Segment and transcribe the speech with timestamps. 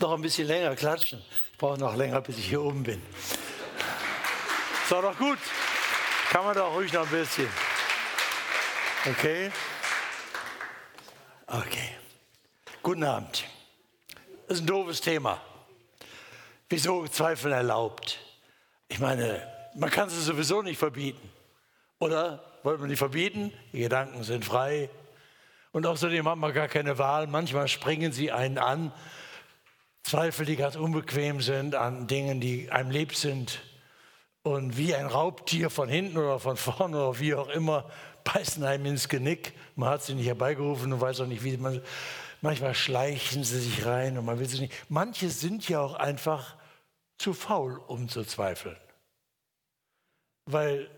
[0.00, 1.22] Noch ein bisschen länger klatschen.
[1.52, 3.02] Ich brauche noch länger, bis ich hier oben bin.
[4.82, 5.38] Ist doch gut.
[6.30, 7.48] Kann man doch ruhig noch ein bisschen.
[9.06, 9.50] Okay?
[11.46, 11.94] Okay.
[12.82, 13.44] Guten Abend.
[14.46, 15.40] Das ist ein doofes Thema.
[16.68, 18.18] Wieso Zweifel erlaubt?
[18.88, 21.30] Ich meine, man kann es sowieso nicht verbieten.
[21.98, 23.52] Oder wollen wir die verbieten?
[23.72, 24.90] Die Gedanken sind frei.
[25.72, 27.26] Und außerdem hat man gar keine Wahl.
[27.26, 28.92] Manchmal springen sie einen an.
[30.04, 33.62] Zweifel, die ganz unbequem sind an Dingen, die einem lieb sind.
[34.42, 37.90] Und wie ein Raubtier von hinten oder von vorne oder wie auch immer,
[38.22, 39.54] beißen einem ins Genick.
[39.76, 41.80] Man hat sie nicht herbeigerufen und weiß auch nicht, wie man.
[42.42, 44.74] Manchmal schleichen sie sich rein und man will sie nicht.
[44.90, 46.56] Manche sind ja auch einfach
[47.16, 48.76] zu faul, um zu zweifeln.
[50.44, 50.90] Weil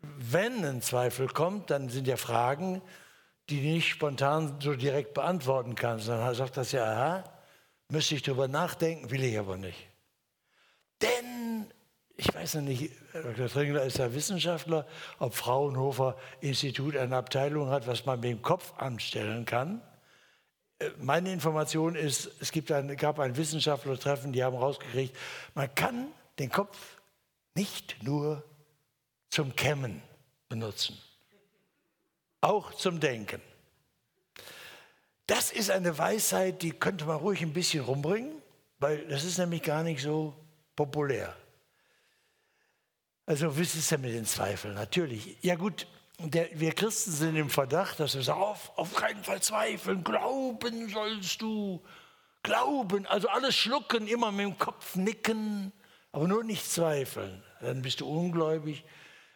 [0.00, 2.82] wenn ein Zweifel kommt, dann sind ja Fragen,
[3.50, 6.06] die du nicht spontan so direkt beantworten kannst.
[6.06, 7.35] Dann sagt das ja, aha,
[7.88, 9.88] müsste ich darüber nachdenken, will ich aber nicht.
[11.02, 11.70] Denn,
[12.16, 13.48] ich weiß noch nicht, Dr.
[13.48, 14.86] Tringler ist ja Wissenschaftler,
[15.18, 19.82] ob Fraunhofer Institut eine Abteilung hat, was man mit dem Kopf anstellen kann.
[20.78, 25.16] Äh, meine Information ist, es gibt ein, gab ein Wissenschaftlertreffen, die haben rausgekriegt,
[25.54, 27.00] man kann den Kopf
[27.54, 28.42] nicht nur
[29.30, 30.02] zum Kämmen
[30.48, 30.98] benutzen,
[32.40, 33.40] auch zum Denken.
[35.26, 38.40] Das ist eine Weisheit, die könnte man ruhig ein bisschen rumbringen,
[38.78, 40.34] weil das ist nämlich gar nicht so
[40.76, 41.34] populär.
[43.26, 44.74] Also, wie ist es denn mit den Zweifeln?
[44.74, 45.36] Natürlich.
[45.42, 49.42] Ja, gut, der, wir Christen sind im Verdacht, dass wir sagen: auf, auf keinen Fall
[49.42, 51.82] zweifeln, glauben sollst du.
[52.42, 55.72] Glauben, also alles schlucken, immer mit dem Kopf nicken,
[56.12, 57.42] aber nur nicht zweifeln.
[57.60, 58.84] Dann bist du ungläubig.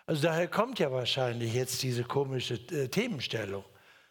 [0.06, 3.64] Also daher kommt ja wahrscheinlich jetzt diese komische äh, Themenstellung.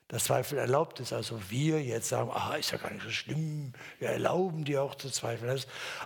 [0.09, 1.13] Dass Zweifel erlaubt ist.
[1.13, 4.95] Also wir jetzt sagen, ah, ist ja gar nicht so schlimm, wir erlauben dir auch
[4.95, 5.49] zu zweifeln.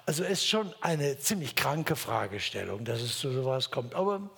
[0.05, 3.95] Also es ist schon eine ziemlich kranke Fragestellung, dass es zu sowas kommt.
[3.95, 4.29] Aber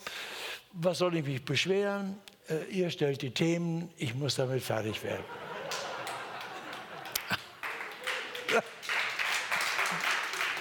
[0.72, 2.18] was soll ich mich beschweren?
[2.48, 5.26] Äh, ihr stellt die Themen, ich muss damit fertig werden.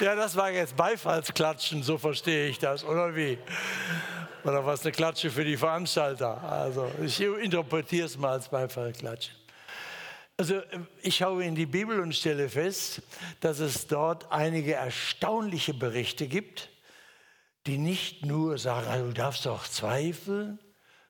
[0.01, 3.39] Ja, das war jetzt Beifallsklatschen, so verstehe ich das, oder wie?
[4.45, 6.43] Oder was eine Klatsche für die Veranstalter.
[6.43, 9.31] Also ich interpretiere es mal als Beifallklatsche.
[10.37, 10.61] Also
[11.01, 13.01] ich schaue in die Bibel und stelle fest,
[13.41, 16.69] dass es dort einige erstaunliche Berichte gibt,
[17.67, 20.59] die nicht nur sagen, also, du darfst doch zweifeln,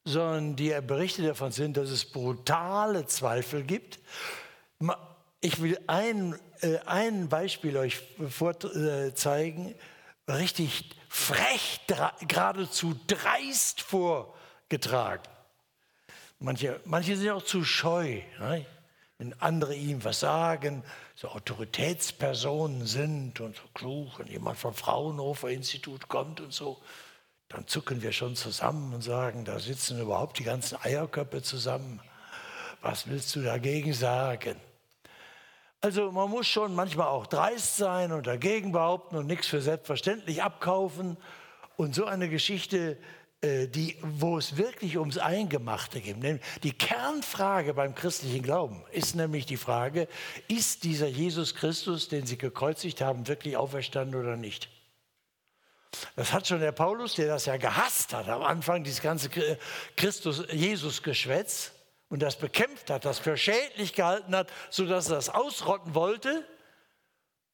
[0.04, 3.98] sondern die Berichte davon sind, dass es brutale Zweifel gibt.
[5.40, 9.74] Ich will ein, äh, ein Beispiel euch vorzeigen,
[10.28, 11.80] richtig frech,
[12.26, 15.22] geradezu dreist vorgetragen.
[16.38, 18.66] Manche, manche sind auch zu scheu, ne?
[19.18, 20.82] wenn andere ihm was sagen,
[21.14, 26.82] so Autoritätspersonen sind und so klug, wenn jemand vom Fraunhofer Institut kommt und so,
[27.48, 32.00] dann zucken wir schon zusammen und sagen, da sitzen überhaupt die ganzen Eierköpfe zusammen.
[32.80, 34.56] Was willst du dagegen sagen?
[35.84, 40.42] Also man muss schon manchmal auch dreist sein und dagegen behaupten und nichts für selbstverständlich
[40.42, 41.18] abkaufen.
[41.76, 42.96] Und so eine Geschichte,
[43.42, 46.16] äh, die, wo es wirklich ums Eingemachte geht.
[46.62, 50.08] Die Kernfrage beim christlichen Glauben ist nämlich die Frage,
[50.48, 54.70] ist dieser Jesus Christus, den sie gekreuzigt haben, wirklich auferstanden oder nicht?
[56.16, 59.28] Das hat schon der Paulus, der das ja gehasst hat am Anfang, dieses ganze
[59.98, 61.73] Christus-Jesus-Geschwätz,
[62.08, 66.44] und das bekämpft hat, das für schädlich gehalten hat, sodass er das ausrotten wollte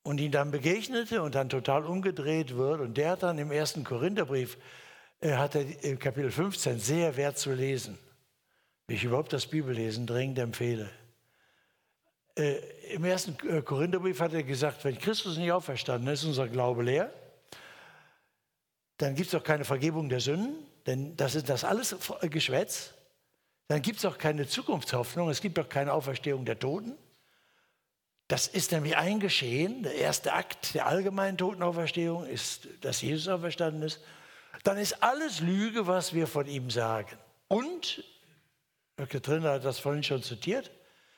[0.02, 2.80] und ihn dann begegnete und dann total umgedreht wird.
[2.80, 4.58] Und der hat dann im ersten Korintherbrief,
[5.20, 7.98] äh, hat er im Kapitel 15 sehr wert zu lesen,
[8.86, 10.90] wie ich überhaupt das Bibellesen dringend empfehle.
[12.36, 12.56] Äh,
[12.92, 16.82] Im ersten äh, Korintherbrief hat er gesagt, wenn Christus nicht auferstanden ist, ist unser Glaube
[16.82, 17.12] leer.
[18.96, 22.92] Dann gibt es auch keine Vergebung der Sünden, denn das ist das alles Geschwätz
[23.70, 26.98] dann gibt es auch keine Zukunftshoffnung, es gibt auch keine Auferstehung der Toten.
[28.26, 29.84] Das ist nämlich ein Geschehen.
[29.84, 34.00] Der erste Akt der allgemeinen Totenauferstehung ist, dass Jesus auferstanden ist.
[34.64, 37.16] Dann ist alles Lüge, was wir von ihm sagen.
[37.46, 38.02] Und,
[38.96, 39.22] Dr.
[39.22, 40.72] Trinner hat das vorhin schon zitiert,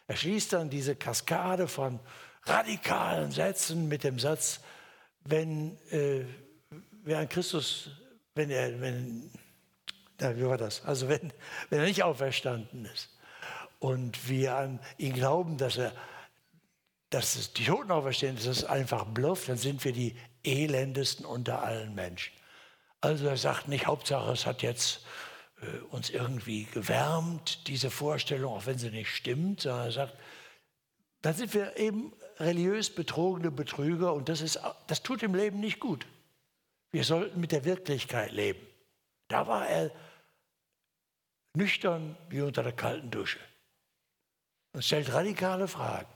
[0.06, 2.00] er schließt dann diese Kaskade von
[2.43, 4.60] radikalen Sätzen mit dem Satz,
[5.25, 6.26] wenn äh,
[7.02, 7.88] wer an Christus,
[8.34, 9.31] wenn er, wenn
[10.22, 10.84] ja, wie war das?
[10.84, 11.32] Also wenn,
[11.70, 13.10] wenn er nicht auferstanden ist
[13.78, 15.92] und wir an ihn glauben, dass er
[17.12, 21.94] dass die Toten auferstehen, dass es einfach Bluff, dann sind wir die elendesten unter allen
[21.94, 22.32] Menschen.
[23.02, 25.04] Also er sagt nicht, Hauptsache es hat jetzt
[25.60, 30.16] äh, uns irgendwie gewärmt, diese Vorstellung, auch wenn sie nicht stimmt, sondern er sagt,
[31.20, 35.80] dann sind wir eben religiös betrogene Betrüger und das, ist, das tut im Leben nicht
[35.80, 36.06] gut.
[36.92, 38.60] Wir sollten mit der Wirklichkeit leben.
[39.28, 39.90] Da war er
[41.54, 43.38] nüchtern wie unter der kalten Dusche
[44.72, 46.12] und stellt radikale Fragen.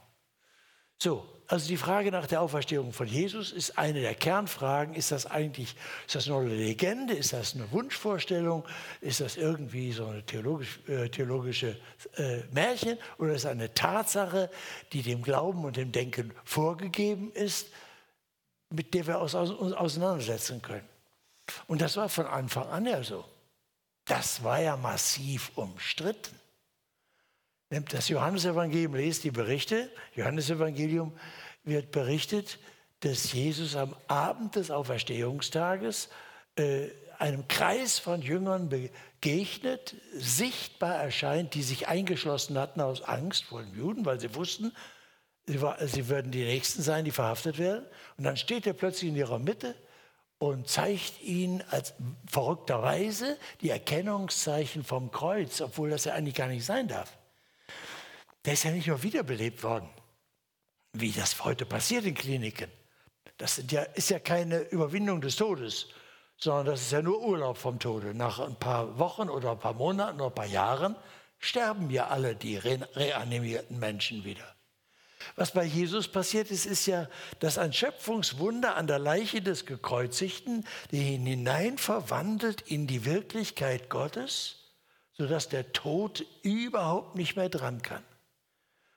[0.98, 4.94] So, also die Frage nach der Auferstehung von Jesus ist eine der Kernfragen.
[4.94, 7.14] Ist das eigentlich, ist das nur eine Legende?
[7.14, 8.64] Ist das eine Wunschvorstellung?
[9.00, 11.76] Ist das irgendwie so eine theologisch, äh, theologische
[12.16, 12.98] äh, Märchen?
[13.18, 14.50] Oder ist es eine Tatsache,
[14.92, 17.68] die dem Glauben und dem Denken vorgegeben ist,
[18.70, 20.88] mit der wir uns auseinandersetzen können?
[21.68, 23.24] Und das war von Anfang an ja so.
[24.06, 26.34] Das war ja massiv umstritten.
[27.70, 29.90] Nimmt das Johannesevangelium, lest die Berichte.
[30.14, 31.12] Johannesevangelium
[31.64, 32.58] wird berichtet,
[33.00, 36.08] dass Jesus am Abend des Auferstehungstages
[36.54, 36.88] äh,
[37.18, 43.74] einem Kreis von Jüngern begegnet, sichtbar erscheint, die sich eingeschlossen hatten aus Angst vor den
[43.74, 44.72] Juden, weil sie wussten,
[45.46, 47.86] sie, war, sie würden die Nächsten sein, die verhaftet werden.
[48.16, 49.74] Und dann steht er plötzlich in ihrer Mitte
[50.38, 51.94] und zeigt ihnen als
[52.26, 57.16] verrückterweise die Erkennungszeichen vom Kreuz, obwohl das ja eigentlich gar nicht sein darf.
[58.44, 59.88] Der ist ja nicht nur wiederbelebt worden,
[60.92, 62.70] wie das heute passiert in Kliniken.
[63.38, 65.88] Das ja, ist ja keine Überwindung des Todes,
[66.38, 68.14] sondern das ist ja nur Urlaub vom Tode.
[68.14, 70.96] Nach ein paar Wochen oder ein paar Monaten oder ein paar Jahren
[71.38, 74.55] sterben ja alle die reanimierten Menschen wieder.
[75.34, 77.08] Was bei Jesus passiert ist, ist ja,
[77.40, 84.56] dass ein Schöpfungswunder an der Leiche des Gekreuzigten ihn hinein verwandelt in die Wirklichkeit Gottes,
[85.12, 88.02] sodass der Tod überhaupt nicht mehr dran kann.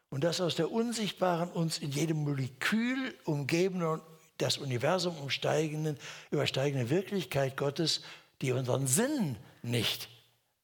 [0.09, 4.01] Und dass aus der unsichtbaren, uns in jedem Molekül umgebenden
[4.37, 5.97] das Universum umsteigenden,
[6.31, 8.01] übersteigenden Wirklichkeit Gottes,
[8.41, 10.09] die unseren Sinn nicht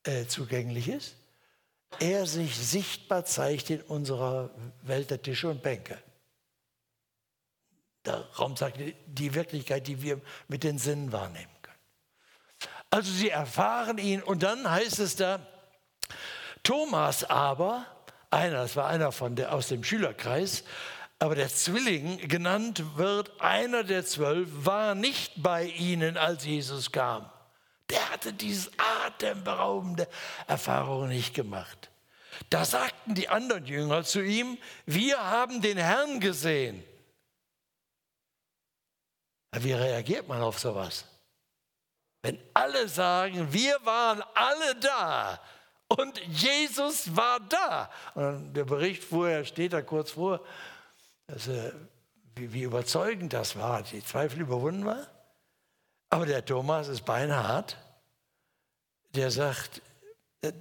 [0.04, 1.16] äh, zugänglich ist,
[2.00, 4.50] er sich sichtbar zeigt in unserer
[4.82, 5.98] Welt der Tische und Bänke.
[8.06, 11.80] Der Raum sagt die Wirklichkeit, die wir mit den Sinnen wahrnehmen können.
[12.92, 15.40] Also sie erfahren ihn und dann heißt es da,
[16.64, 17.86] Thomas aber,
[18.30, 20.64] einer, das war einer von der, aus dem Schülerkreis,
[21.20, 27.30] aber der Zwilling genannt wird, einer der zwölf, war nicht bei ihnen, als Jesus kam.
[27.90, 28.72] Der hatte diese
[29.06, 30.08] atemberaubende
[30.48, 31.90] Erfahrung nicht gemacht.
[32.50, 36.84] Da sagten die anderen Jünger zu ihm, wir haben den Herrn gesehen.
[39.58, 41.06] Wie reagiert man auf sowas?
[42.24, 45.40] Wenn alle sagen, wir waren alle da,
[45.88, 47.90] und Jesus war da.
[48.16, 50.44] Und der Bericht vorher steht da kurz vor,
[51.28, 51.50] dass,
[52.36, 55.08] wie, wie überzeugend das war, die Zweifel überwunden war.
[56.16, 57.76] Aber der Thomas ist beinhart.
[59.16, 59.82] Der sagt,
[60.40, 60.54] äh,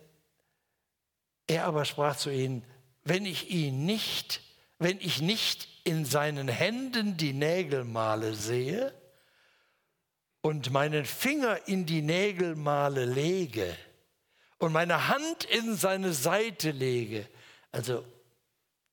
[1.46, 2.64] er aber sprach zu ihnen,
[3.04, 4.40] wenn ich ihn nicht,
[4.80, 8.92] wenn ich nicht in seinen Händen die Nägelmale sehe
[10.40, 13.76] und meinen Finger in die Nägelmale lege,
[14.58, 17.28] und meine Hand in seine Seite lege.
[17.70, 18.04] Also,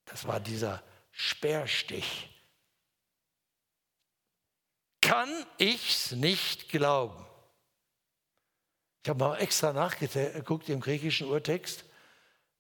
[0.06, 2.31] das war dieser Speerstich.
[5.12, 7.26] Kann ich's nicht glauben?
[9.04, 11.84] Ich habe mal extra nachgeguckt im griechischen Urtext.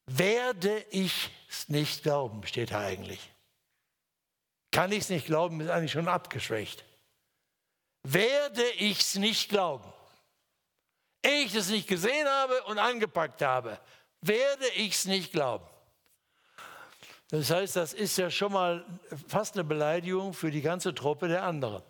[0.07, 3.31] Werde ich es nicht glauben, steht da eigentlich.
[4.71, 6.83] Kann ich es nicht glauben, ist eigentlich schon abgeschwächt.
[8.03, 9.91] Werde ich es nicht glauben
[11.23, 13.79] ehe ich es nicht gesehen habe und angepackt habe,
[14.21, 15.65] werde ich es nicht glauben.
[17.29, 18.85] Das heißt, das ist ja schon mal
[19.27, 21.83] fast eine Beleidigung für die ganze Truppe der anderen.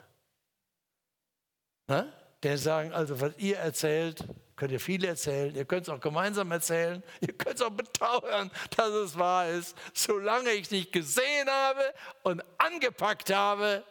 [1.91, 2.09] Ne?
[2.43, 4.23] Der sagen, also was ihr erzählt,
[4.55, 8.49] könnt ihr viel erzählen, ihr könnt es auch gemeinsam erzählen, ihr könnt es auch beteuern,
[8.77, 9.75] dass es wahr ist.
[9.93, 11.81] Solange ich nicht gesehen habe
[12.23, 13.83] und angepackt habe,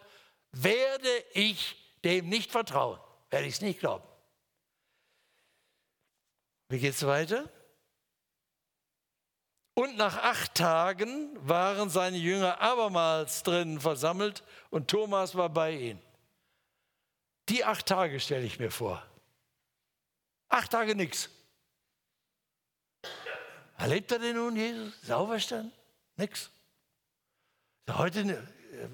[0.53, 4.05] werde ich dem nicht vertrauen, werde ich es nicht glauben.
[6.71, 7.51] Wie geht es weiter?
[9.75, 16.10] Und nach acht Tagen waren seine Jünger abermals drinnen versammelt und Thomas war bei ihnen.
[17.51, 19.03] Die acht Tage stelle ich mir vor.
[20.49, 21.29] Acht Tage nichts.
[23.77, 24.95] Erlebt er denn nun Jesus?
[25.03, 25.73] Ist er auferstanden?
[26.17, 26.49] Nix.
[27.91, 28.47] Heute,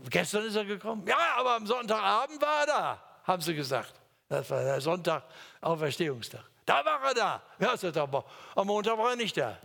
[0.09, 1.07] gestern ist er gekommen.
[1.07, 3.93] Ja, aber am Sonntagabend war er da, haben sie gesagt.
[4.27, 5.25] Das war der Sonntag,
[5.61, 6.45] Auferstehungstag.
[6.65, 7.43] Da war er da.
[7.59, 9.59] Ja, sagt aber, am Montag war er nicht da.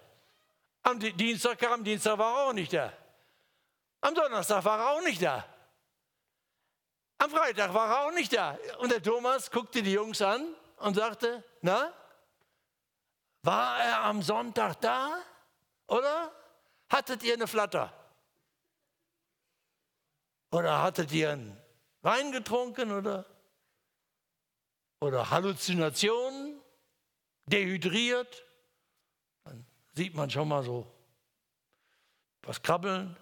[0.83, 2.91] Am Dienstag kam, Dienstag war er auch nicht da.
[4.01, 5.45] Am Donnerstag war er auch nicht da.
[7.21, 8.57] Am Freitag war er auch nicht da.
[8.79, 11.93] Und der Thomas guckte die Jungs an und sagte, na,
[13.43, 15.21] war er am Sonntag da?
[15.85, 16.31] Oder
[16.89, 17.93] hattet ihr eine Flatter?
[20.51, 21.61] Oder hattet ihr einen
[22.01, 23.27] Wein getrunken oder,
[24.99, 26.59] oder Halluzinationen,
[27.45, 28.43] dehydriert?
[29.43, 29.63] Dann
[29.93, 30.91] sieht man schon mal so
[32.41, 33.15] was krabbeln.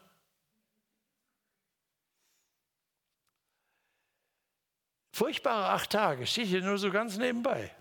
[5.20, 7.76] Furchtbare acht Tage, steht hier nur so ganz nebenbei.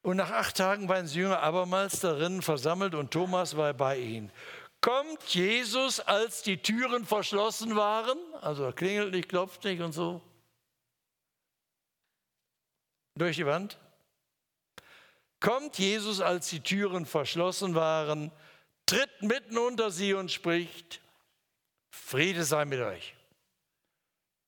[0.00, 4.32] Und nach acht Tagen waren die Jünger abermals darin versammelt und Thomas war bei ihnen.
[4.80, 10.22] Kommt Jesus, als die Türen verschlossen waren, also klingelt nicht, klopft nicht und so,
[13.14, 13.78] durch die Wand.
[15.38, 18.32] Kommt Jesus, als die Türen verschlossen waren,
[18.86, 21.02] tritt mitten unter sie und spricht,
[21.90, 23.15] Friede sei mit euch.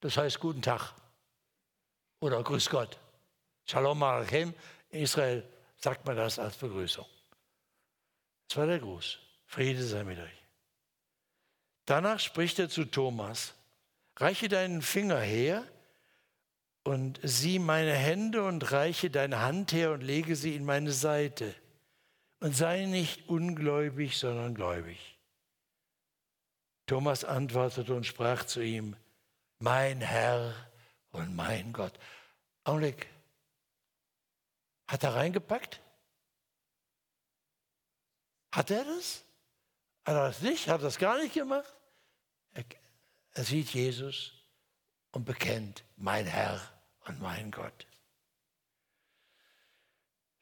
[0.00, 0.94] Das heißt guten Tag
[2.20, 2.98] oder Grüß Gott.
[3.64, 4.54] Shalom Aleichem
[4.90, 5.44] in Israel
[5.76, 7.06] sagt man das als Begrüßung.
[8.48, 9.18] Das war der Gruß.
[9.46, 10.44] Friede sei mit euch.
[11.86, 13.54] Danach spricht er zu Thomas,
[14.16, 15.66] reiche deinen Finger her
[16.84, 21.54] und sieh meine Hände und reiche deine Hand her und lege sie in meine Seite.
[22.40, 25.18] Und sei nicht ungläubig, sondern gläubig.
[26.86, 28.96] Thomas antwortete und sprach zu ihm,
[29.58, 30.54] mein Herr
[31.10, 31.98] und mein Gott.
[32.64, 33.08] Augenblick,
[34.86, 35.80] hat er reingepackt?
[38.52, 39.24] Hat er das?
[40.04, 40.68] Hat er das nicht?
[40.68, 41.72] Hat er das gar nicht gemacht?
[42.52, 42.64] Er,
[43.32, 44.32] er sieht Jesus
[45.12, 46.60] und bekennt, mein Herr
[47.06, 47.86] und mein Gott.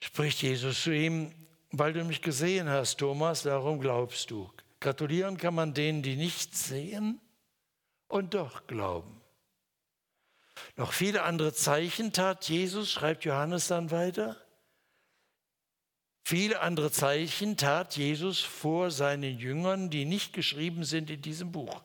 [0.00, 1.34] Spricht Jesus zu ihm,
[1.70, 4.52] weil du mich gesehen hast, Thomas, darum glaubst du.
[4.78, 7.20] Gratulieren kann man denen, die nichts sehen
[8.08, 9.20] und doch glauben.
[10.76, 14.36] Noch viele andere Zeichen tat Jesus, schreibt Johannes dann weiter.
[16.24, 21.82] Viele andere Zeichen tat Jesus vor seinen Jüngern, die nicht geschrieben sind in diesem Buch.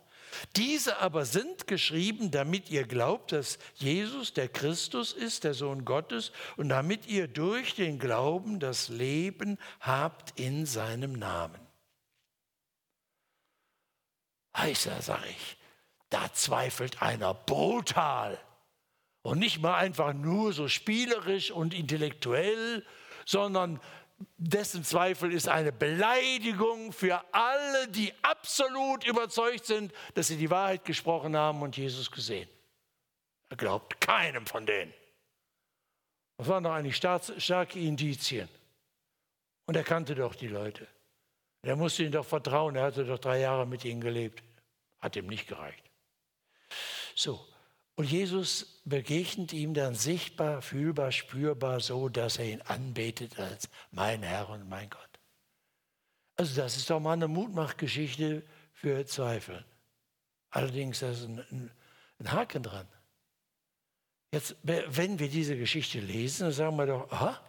[0.55, 6.31] Diese aber sind geschrieben, damit ihr glaubt, dass Jesus der Christus ist, der Sohn Gottes,
[6.57, 11.59] und damit ihr durch den Glauben das Leben habt in seinem Namen.
[14.55, 15.57] Heißer, sag ich,
[16.11, 18.39] da zweifelt einer brutal.
[19.23, 22.85] Und nicht mal einfach nur so spielerisch und intellektuell,
[23.25, 23.79] sondern
[24.37, 30.85] dessen Zweifel ist eine Beleidigung für alle, die absolut überzeugt sind, dass sie die Wahrheit
[30.85, 32.49] gesprochen haben und Jesus gesehen.
[33.49, 34.93] Er glaubt keinem von denen.
[36.37, 38.49] Das waren doch eigentlich starke Indizien.
[39.67, 40.87] Und er kannte doch die Leute.
[41.61, 42.75] Er musste ihnen doch vertrauen.
[42.75, 44.43] Er hatte doch drei Jahre mit ihnen gelebt.
[44.99, 45.90] Hat ihm nicht gereicht.
[47.21, 47.39] So,
[47.93, 54.23] und Jesus begegnet ihm dann sichtbar, fühlbar, spürbar so, dass er ihn anbetet als mein
[54.23, 55.19] Herr und mein Gott.
[56.35, 58.41] Also das ist doch mal eine Mutmachgeschichte
[58.73, 59.63] für Zweifel.
[60.49, 61.69] Allerdings da ist ein,
[62.17, 62.87] ein Haken dran.
[64.31, 67.39] Jetzt, wenn wir diese Geschichte lesen, dann sagen wir doch, aha,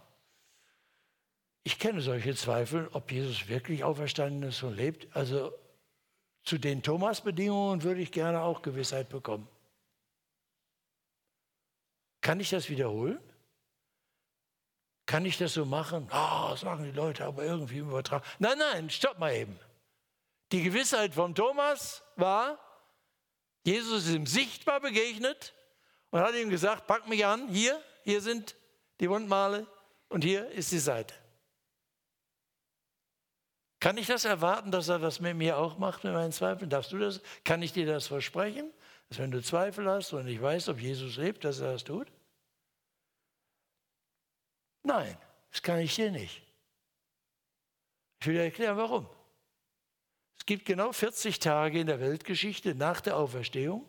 [1.62, 5.16] ich kenne solche Zweifel, ob Jesus wirklich auferstanden ist und lebt.
[5.16, 5.50] Also
[6.44, 9.48] zu den Thomas-Bedingungen würde ich gerne auch Gewissheit bekommen.
[12.22, 13.20] Kann ich das wiederholen?
[15.04, 16.08] Kann ich das so machen?
[16.10, 18.24] Ah, oh, sagen die Leute, aber irgendwie im Übertrag.
[18.38, 19.58] Nein, nein, stopp mal eben.
[20.52, 22.58] Die Gewissheit von Thomas war,
[23.64, 25.52] Jesus ist ihm sichtbar begegnet
[26.10, 28.54] und hat ihm gesagt, pack mich an, hier, hier sind
[29.00, 29.66] die Wundmale
[30.08, 31.14] und hier ist die Seite.
[33.80, 36.70] Kann ich das erwarten, dass er das mit mir auch macht, mit meinen Zweifeln?
[36.70, 37.20] Darfst du das?
[37.44, 38.72] Kann ich dir das versprechen?
[39.12, 42.10] Dass wenn du Zweifel hast und nicht weißt, ob Jesus lebt, dass er das tut?
[44.84, 45.18] Nein,
[45.50, 46.40] das kann ich dir nicht.
[48.20, 49.06] Ich will dir erklären, warum.
[50.38, 53.86] Es gibt genau 40 Tage in der Weltgeschichte nach der Auferstehung,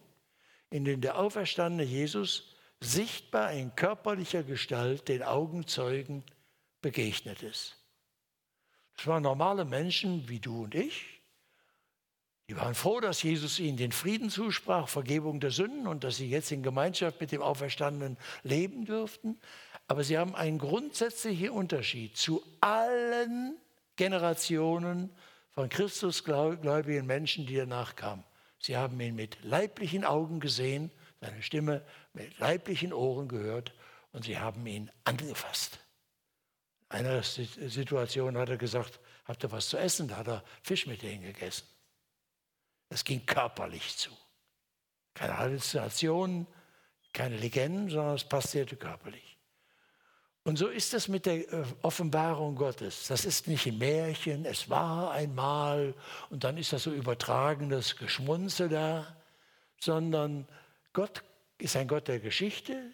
[0.69, 6.25] in denen der auferstandene Jesus sichtbar in körperlicher Gestalt den Augenzeugen
[6.81, 7.77] begegnet ist.
[8.97, 11.21] Das waren normale Menschen wie du und ich,
[12.49, 16.29] die waren froh, dass Jesus ihnen den Frieden zusprach, Vergebung der Sünden und dass sie
[16.29, 19.39] jetzt in Gemeinschaft mit dem Auferstandenen leben dürften.
[19.87, 23.57] Aber sie haben einen grundsätzlichen Unterschied zu allen
[23.95, 25.09] Generationen
[25.51, 28.23] von Christusgläubigen Menschen, die danach kamen.
[28.59, 31.81] Sie haben ihn mit leiblichen Augen gesehen, seine Stimme
[32.13, 33.73] mit leiblichen Ohren gehört
[34.11, 35.79] und sie haben ihn angefasst.
[36.91, 40.07] In einer Situation hat er gesagt, habt ihr was zu essen?
[40.07, 41.72] Da hat er Fisch mit denen gegessen.
[42.89, 44.11] Das ging körperlich zu.
[45.13, 46.47] Keine Halluzinationen,
[47.13, 49.37] keine Legenden, sondern es passierte körperlich.
[50.45, 53.07] Und so ist es mit der äh, Offenbarung Gottes.
[53.07, 55.93] Das ist nicht ein Märchen, es war einmal
[56.29, 59.15] und dann ist das so übertragenes Geschmunzel da.
[59.79, 60.47] sondern
[60.91, 61.23] Gott
[61.57, 62.91] ist ein Gott der Geschichte,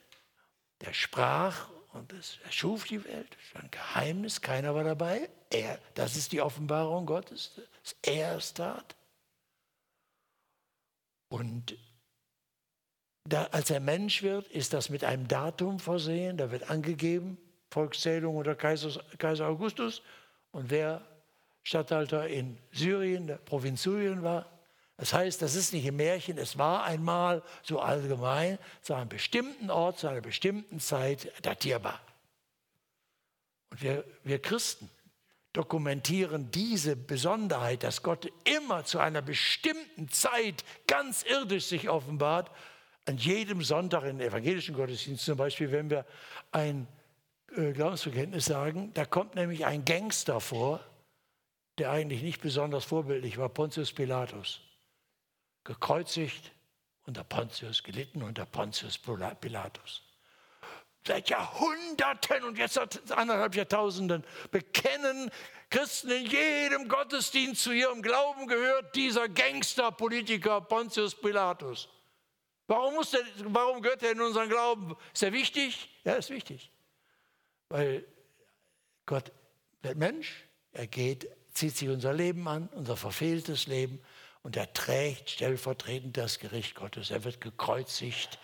[0.81, 3.36] der sprach und es erschuf die Welt.
[3.55, 5.29] Ein Geheimnis, keiner war dabei.
[5.50, 8.96] Er, das ist die Offenbarung Gottes, dass er es tat.
[11.29, 11.77] Und
[13.24, 17.38] da, als er Mensch wird, ist das mit einem Datum versehen, da wird angegeben,
[17.69, 20.01] Volkszählung unter Kaiser, Kaiser Augustus
[20.51, 21.05] und wer
[21.62, 24.48] Statthalter in Syrien, der Provinz Syrien war.
[24.98, 29.69] Das heißt, das ist nicht ein Märchen, es war einmal so allgemein zu einem bestimmten
[29.69, 32.01] Ort, zu einer bestimmten Zeit datierbar.
[33.69, 34.89] Und wir, wir Christen
[35.53, 42.51] dokumentieren diese Besonderheit, dass Gott immer zu einer bestimmten Zeit ganz irdisch sich offenbart,
[43.06, 46.06] an jedem Sonntag in evangelischen Gottesdienst zum Beispiel, wenn wir
[46.51, 46.88] ein
[47.56, 50.79] äh, Glaubensbekenntnis sagen, da kommt nämlich ein Gangster vor,
[51.79, 54.62] der eigentlich nicht besonders vorbildlich war, Pontius Pilatus.
[55.63, 56.51] Gekreuzigt
[57.06, 60.03] unter Pontius, gelitten unter Pontius Pilatus.
[61.08, 65.32] Seit Jahrhunderten und jetzt seit anderthalb Jahrtausenden bekennen
[65.70, 71.89] Christen in jedem Gottesdienst zu ihrem Glauben gehört dieser Gangster-Politiker Pontius Pilatus.
[72.68, 74.96] Warum, muss der, warum gehört er in unseren Glauben?
[75.13, 75.89] Ist er wichtig?
[76.03, 76.72] Ja, ist wichtig.
[77.70, 78.06] Weil
[79.06, 79.32] Gott
[79.82, 84.01] wird Mensch, er geht zieht sich unser Leben an, unser verfehltes Leben,
[84.44, 87.12] und er trägt stellvertretend das Gericht Gottes.
[87.12, 88.39] Er wird gekreuzigt.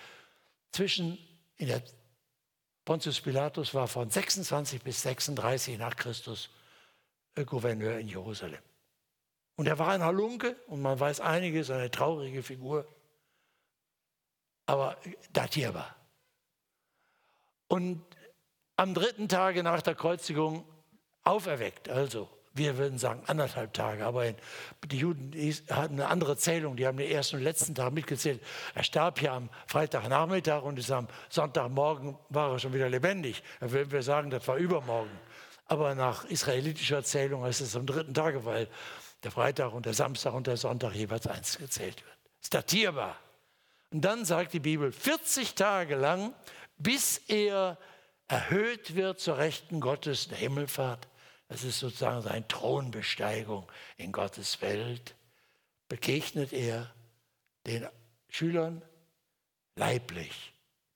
[0.72, 1.18] Zwischen,
[1.56, 1.82] in der
[2.86, 6.50] Pontius Pilatus war von 26 bis 36 nach Christus
[7.44, 8.62] Gouverneur in Jerusalem.
[9.56, 12.88] Und er war ein Halunke und man weiß einiges, eine traurige Figur,
[14.68, 14.98] aber
[15.34, 15.96] datierbar.
[17.68, 18.04] Und
[18.78, 20.66] am dritten Tage nach der Kreuzigung
[21.24, 24.34] auferweckt, also wir würden sagen anderthalb Tage, aber
[24.86, 25.32] die Juden
[25.70, 28.42] hatten eine andere Zählung, die haben den ersten und letzten Tag mitgezählt.
[28.74, 33.44] Er starb ja am Freitagnachmittag und ist am Sonntagmorgen war er schon wieder lebendig.
[33.60, 35.12] Dann würden wir sagen, das war übermorgen.
[35.68, 38.70] Aber nach israelitischer Zählung ist es am dritten Tage, weil
[39.24, 42.18] der Freitag und der Samstag und der Sonntag jeweils eins gezählt wird.
[42.42, 43.18] Ist datierbar.
[43.92, 46.34] Und dann sagt die Bibel 40 Tage lang,
[46.78, 47.78] bis er
[48.28, 51.08] erhöht wird zur Rechten Gottes der Himmelfahrt
[51.56, 55.16] das ist sozusagen seine Thronbesteigung in Gottes Welt.
[55.88, 56.94] Begegnet er
[57.66, 57.88] den
[58.28, 58.82] Schülern
[59.78, 60.52] leiblich.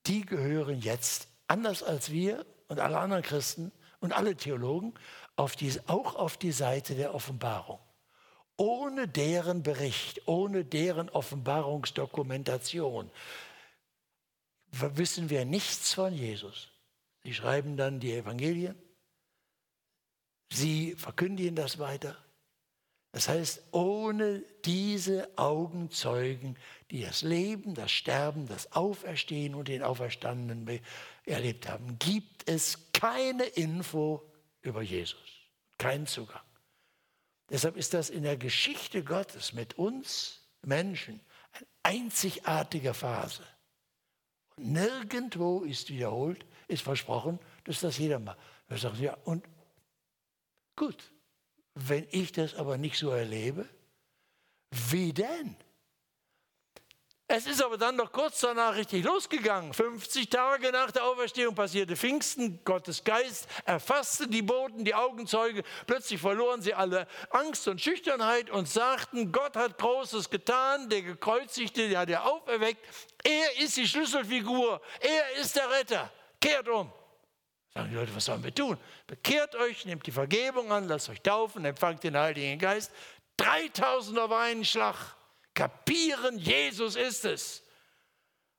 [0.06, 4.95] Die gehören jetzt, anders als wir und alle anderen Christen und alle Theologen,
[5.38, 7.80] auf die, auch auf die Seite der Offenbarung.
[8.58, 13.10] Ohne deren Bericht, ohne deren Offenbarungsdokumentation
[14.72, 16.67] wissen wir nichts von Jesus.
[17.24, 18.76] Sie schreiben dann die Evangelien
[20.51, 22.17] Sie verkündigen das weiter.
[23.12, 26.57] Das heißt, ohne diese Augenzeugen,
[26.91, 30.79] die das Leben, das Sterben, das Auferstehen und den Auferstandenen
[31.25, 34.23] erlebt haben, gibt es keine Info
[34.62, 35.19] über Jesus,
[35.77, 36.41] keinen Zugang.
[37.49, 41.19] Deshalb ist das in der Geschichte Gottes mit uns Menschen
[41.51, 43.43] eine einzigartige Phase.
[44.55, 48.38] Und nirgendwo ist wiederholt, ist versprochen, dass das jeder macht.
[48.67, 49.43] Wir sagen, ja, und
[50.80, 51.12] Gut,
[51.76, 53.68] wenn ich das aber nicht so erlebe,
[54.72, 55.58] wie denn?
[57.28, 59.74] Es ist aber dann noch kurz danach richtig losgegangen.
[59.74, 62.63] 50 Tage nach der Auferstehung passierte Pfingsten.
[62.63, 65.63] Gottes Geist erfasste die Boten, die Augenzeuge.
[65.86, 71.89] Plötzlich verloren sie alle Angst und Schüchternheit und sagten, Gott hat Großes getan, der Gekreuzigte,
[71.89, 72.84] der hat er auferweckt.
[73.26, 76.10] Er ist die Schlüsselfigur, er ist der Retter.
[76.39, 76.89] Kehrt um.
[77.73, 78.77] Sagen die Leute, was sollen wir tun?
[79.05, 82.91] Bekehrt euch, nehmt die Vergebung an, lasst euch taufen, empfangt den Heiligen Geist.
[83.38, 84.95] 3000 auf einen Schlag.
[85.53, 87.63] Kapieren, Jesus ist es.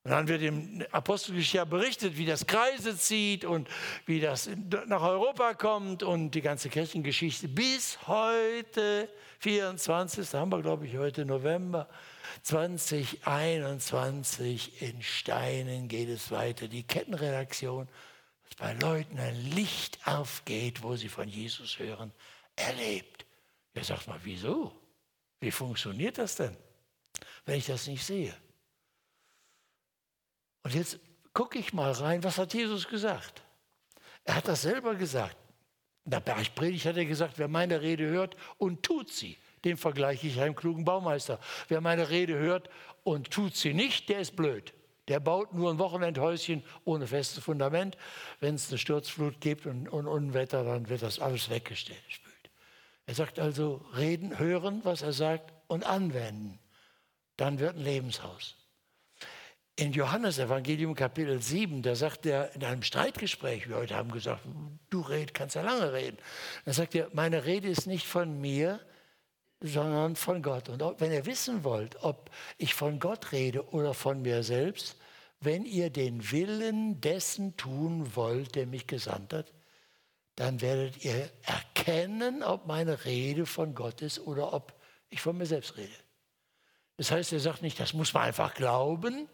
[0.02, 3.68] Und dann wird im Apostelgeschichte berichtet, wie das Kreise zieht und
[4.06, 4.48] wie das
[4.86, 10.32] nach Europa kommt und die ganze Kirchengeschichte bis heute, 24.
[10.32, 11.86] haben wir, glaube ich, heute November
[12.42, 16.68] 2021 in Steinen geht es weiter.
[16.68, 17.86] Die Kettenredaktion
[18.56, 22.12] bei Leuten ein Licht aufgeht, wo sie von Jesus hören,
[22.56, 23.24] erlebt.
[23.74, 24.72] Er sagt mal, wieso?
[25.40, 26.56] Wie funktioniert das denn,
[27.46, 28.34] wenn ich das nicht sehe?
[30.62, 30.98] Und jetzt
[31.32, 33.42] gucke ich mal rein, was hat Jesus gesagt?
[34.24, 35.36] Er hat das selber gesagt.
[36.04, 40.26] In der Bergpredigt hat er gesagt, wer meine Rede hört und tut sie, den vergleiche
[40.26, 41.40] ich einem klugen Baumeister.
[41.68, 42.68] Wer meine Rede hört
[43.04, 44.74] und tut sie nicht, der ist blöd.
[45.10, 47.98] Der baut nur ein Wochenendhäuschen ohne festes Fundament.
[48.38, 51.98] Wenn es eine Sturzflut gibt und, und Unwetter, dann wird das alles weggestellt.
[53.06, 56.60] Er sagt also, reden, hören, was er sagt und anwenden.
[57.36, 58.54] Dann wird ein Lebenshaus.
[59.74, 64.42] in Johannes Evangelium Kapitel 7, da sagt er in einem Streitgespräch, wir heute haben gesagt,
[64.90, 66.18] du red, kannst ja lange reden.
[66.66, 68.78] Da sagt er, meine Rede ist nicht von mir,
[69.60, 70.68] sondern von Gott.
[70.68, 74.96] Und wenn ihr wissen wollt, ob ich von Gott rede oder von mir selbst,
[75.40, 79.52] wenn ihr den Willen dessen tun wollt, der mich gesandt hat,
[80.36, 84.74] dann werdet ihr erkennen, ob meine Rede von Gott ist oder ob
[85.10, 85.92] ich von mir selbst rede.
[86.96, 89.28] Das heißt, er sagt nicht, das muss man einfach glauben,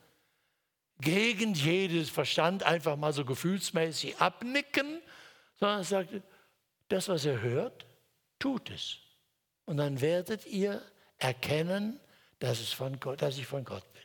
[1.01, 5.03] gegen jedes Verstand einfach mal so gefühlsmäßig abnicken,
[5.59, 6.11] sondern er sagt,
[6.89, 7.87] das, was er hört,
[8.39, 8.99] tut es.
[9.67, 10.81] Und dann werdet ihr
[11.19, 12.01] erkennen,
[12.39, 14.03] dass, es von Gott, dass ich von Gott bin.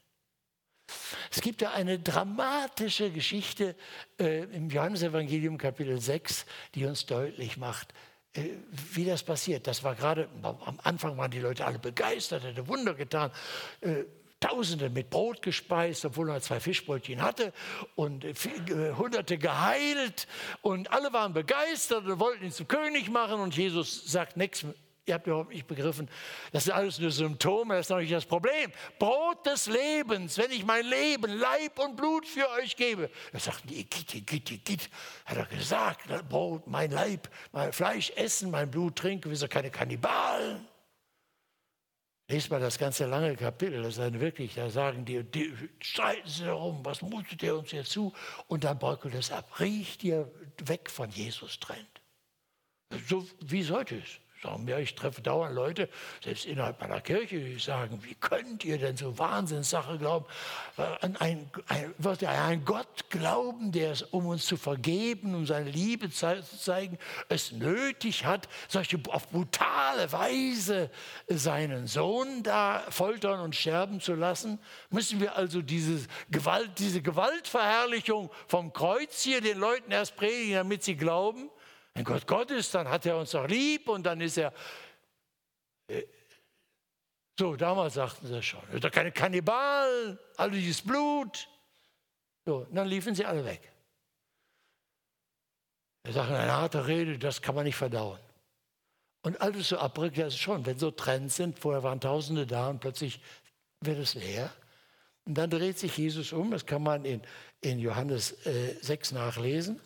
[1.29, 3.75] Es gibt ja eine dramatische Geschichte
[4.19, 6.45] äh, im Johannesevangelium Kapitel 6,
[6.75, 7.93] die uns deutlich macht,
[8.33, 8.49] äh,
[8.93, 9.67] wie das passiert.
[9.67, 13.31] Das war gerade, am Anfang waren die Leute alle begeistert, hätte Wunder getan.
[13.81, 14.03] Äh,
[14.41, 17.53] Tausende mit Brot gespeist, obwohl er zwei Fischbrötchen hatte
[17.93, 18.33] und äh,
[18.97, 20.27] Hunderte geheilt
[20.63, 24.65] und alle waren begeistert und wollten ihn zum König machen und Jesus sagt nichts
[25.05, 26.07] Ihr habt überhaupt nicht begriffen,
[26.51, 28.71] das sind alles nur Symptome, das ist noch nicht das Problem.
[28.99, 33.09] Brot des Lebens, wenn ich mein Leben, Leib und Blut für euch gebe.
[33.31, 34.89] Da sagten die, Igitt, Igitt, Igitt,
[35.25, 39.71] hat er gesagt, Brot, mein Leib, mein Fleisch essen, mein Blut trinken, wir sind keine
[39.71, 40.67] Kannibalen.
[42.27, 46.29] Lest mal das ganze lange Kapitel, das ist dann wirklich, da sagen die, die streiten
[46.29, 48.13] sie darum, was mutet ihr uns jetzt zu?
[48.47, 49.59] Und dann bröckelt es ab.
[49.59, 50.31] Riecht ihr
[50.63, 52.01] weg von Jesus trennt.
[53.09, 55.89] So wie es heute ist sagen mir, ich treffe dauernd Leute,
[56.23, 60.25] selbst innerhalb meiner Kirche, die sagen, wie könnt ihr denn so Wahnsinnssache glauben,
[60.77, 61.93] äh, an einen, ein,
[62.27, 66.97] einen Gott glauben, der es, um uns zu vergeben, um seine Liebe zu zeigen,
[67.29, 70.89] es nötig hat, solche auf brutale Weise
[71.27, 74.59] seinen Sohn da foltern und sterben zu lassen?
[74.89, 80.83] Müssen wir also diese, Gewalt, diese Gewaltverherrlichung vom Kreuz hier den Leuten erst predigen, damit
[80.83, 81.49] sie glauben?
[81.93, 84.53] Wenn Gott Gott ist, dann hat er uns doch lieb und dann ist er.
[85.87, 86.03] Äh,
[87.37, 91.47] so, damals sagten sie schon, da keine Kannibalen, all dieses Blut.
[92.45, 93.71] So, und dann liefen sie alle weg.
[96.03, 98.19] Wir sagen, eine harte Rede, das kann man nicht verdauen.
[99.23, 102.69] Und alles so abrückt, das ist schon, wenn so Trends sind, vorher waren Tausende da
[102.69, 103.21] und plötzlich
[103.81, 104.51] wird es leer.
[105.25, 107.21] Und dann dreht sich Jesus um, das kann man in,
[107.61, 109.79] in Johannes äh, 6 nachlesen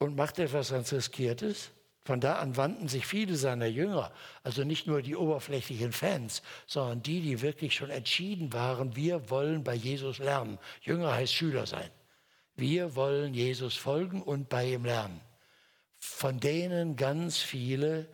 [0.00, 1.70] und macht etwas ganz Riskiertes.
[2.04, 4.10] Von da an wandten sich viele seiner Jünger,
[4.42, 9.62] also nicht nur die oberflächlichen Fans, sondern die, die wirklich schon entschieden waren, wir wollen
[9.62, 10.58] bei Jesus lernen.
[10.80, 11.90] Jünger heißt Schüler sein.
[12.56, 15.20] Wir wollen Jesus folgen und bei ihm lernen.
[15.98, 18.08] Von denen ganz viele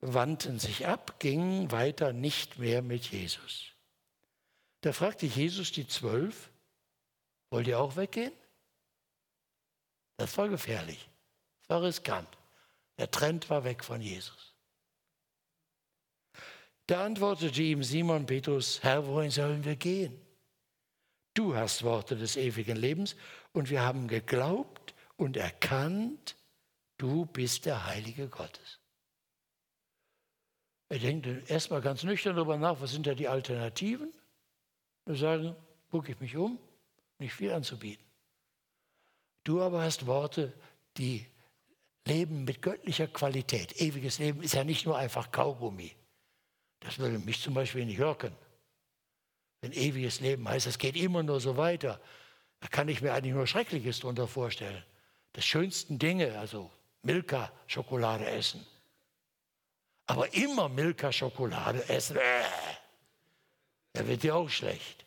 [0.00, 3.64] wandten sich ab, gingen weiter nicht mehr mit Jesus.
[4.82, 6.50] Da fragte Jesus die Zwölf,
[7.48, 8.32] wollt ihr auch weggehen?
[10.16, 11.08] Das war gefährlich.
[11.60, 12.28] Das war riskant.
[12.98, 14.54] Der Trend war weg von Jesus.
[16.86, 20.20] Da antwortete ihm Simon Petrus, Herr, wohin sollen wir gehen?
[21.34, 23.16] Du hast Worte des ewigen Lebens
[23.52, 26.36] und wir haben geglaubt und erkannt,
[26.96, 28.80] du bist der Heilige Gottes.
[30.88, 34.12] Er denkt erstmal ganz nüchtern darüber nach, was sind da die Alternativen?
[35.04, 35.56] Wir sagen,
[35.90, 36.58] gucke ich mich um,
[37.18, 38.05] nicht viel anzubieten.
[39.46, 40.52] Du aber hast Worte,
[40.96, 41.24] die
[42.04, 43.80] leben mit göttlicher Qualität.
[43.80, 45.94] Ewiges Leben ist ja nicht nur einfach Kaugummi.
[46.80, 48.34] Das würde mich zum Beispiel nicht hören.
[49.60, 52.00] Wenn ewiges Leben heißt, es geht immer nur so weiter,
[52.58, 54.82] da kann ich mir eigentlich nur Schreckliches darunter vorstellen.
[55.32, 56.68] Das schönsten Dinge, also
[57.02, 58.66] Milka-Schokolade essen.
[60.06, 62.42] Aber immer Milka-Schokolade essen, äh,
[63.92, 65.04] da wird dir auch schlecht.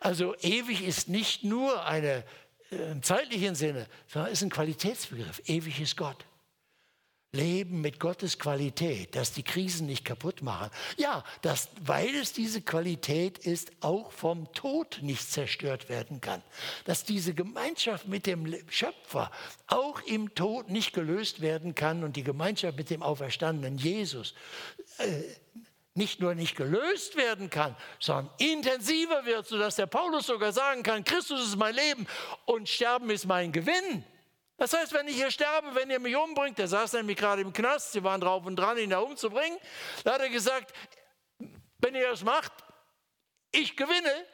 [0.00, 2.24] Also ewig ist nicht nur eine
[2.70, 5.42] im zeitlichen Sinne, sondern ist ein Qualitätsbegriff.
[5.46, 6.24] Ewig ist Gott.
[7.32, 10.70] Leben mit Gottes Qualität, dass die Krisen nicht kaputt machen.
[10.96, 16.42] Ja, dass, weil es diese Qualität ist, auch vom Tod nicht zerstört werden kann.
[16.86, 19.30] Dass diese Gemeinschaft mit dem Schöpfer
[19.66, 24.34] auch im Tod nicht gelöst werden kann und die Gemeinschaft mit dem auferstandenen Jesus
[24.96, 25.22] äh,
[25.98, 31.04] nicht nur nicht gelöst werden kann, sondern intensiver wird, sodass der Paulus sogar sagen kann,
[31.04, 32.06] Christus ist mein Leben
[32.46, 34.04] und Sterben ist mein Gewinn.
[34.56, 37.52] Das heißt, wenn ich hier sterbe, wenn ihr mich umbringt, der saß nämlich gerade im
[37.52, 39.58] Knast, sie waren drauf und dran, ihn da umzubringen,
[40.04, 40.74] da hat er gesagt,
[41.78, 42.52] wenn ihr das macht,
[43.52, 44.26] ich gewinne,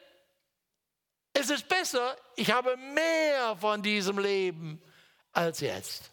[1.33, 4.81] es ist besser, ich habe mehr von diesem Leben
[5.31, 6.11] als jetzt.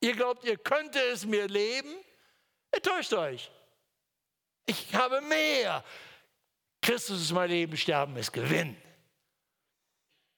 [0.00, 1.94] Ihr glaubt, ihr könntet es mir leben?
[2.70, 3.50] Enttäuscht euch.
[4.68, 5.82] Ich habe mehr.
[6.82, 8.76] Christus ist mein Leben, Sterben ist Gewinn.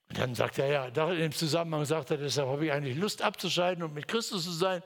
[0.08, 3.22] Und dann sagt er, ja, in dem Zusammenhang sagt er, deshalb habe ich eigentlich Lust
[3.22, 4.82] abzuscheiden und mit Christus zu sein,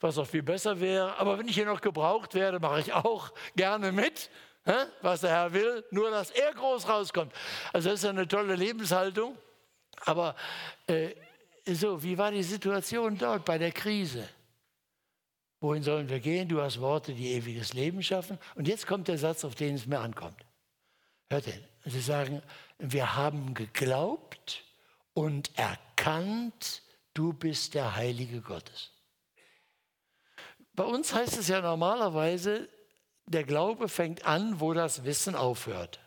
[0.00, 1.16] was auch viel besser wäre.
[1.18, 4.30] Aber wenn ich hier noch gebraucht werde, mache ich auch gerne mit,
[5.02, 7.32] was der Herr will, nur dass er groß rauskommt.
[7.72, 9.36] Also das ist eine tolle Lebenshaltung.
[10.04, 10.36] Aber
[10.86, 11.10] äh,
[11.66, 14.28] so, wie war die Situation dort bei der Krise?
[15.64, 16.46] Wohin sollen wir gehen?
[16.46, 18.38] Du hast Worte, die ewiges Leben schaffen.
[18.54, 20.44] Und jetzt kommt der Satz, auf den es mir ankommt.
[21.30, 21.64] Hört den.
[21.86, 22.42] Sie sagen,
[22.78, 24.62] wir haben geglaubt
[25.14, 26.82] und erkannt,
[27.14, 28.92] du bist der Heilige Gottes.
[30.74, 32.68] Bei uns heißt es ja normalerweise,
[33.24, 35.98] der Glaube fängt an, wo das Wissen aufhört.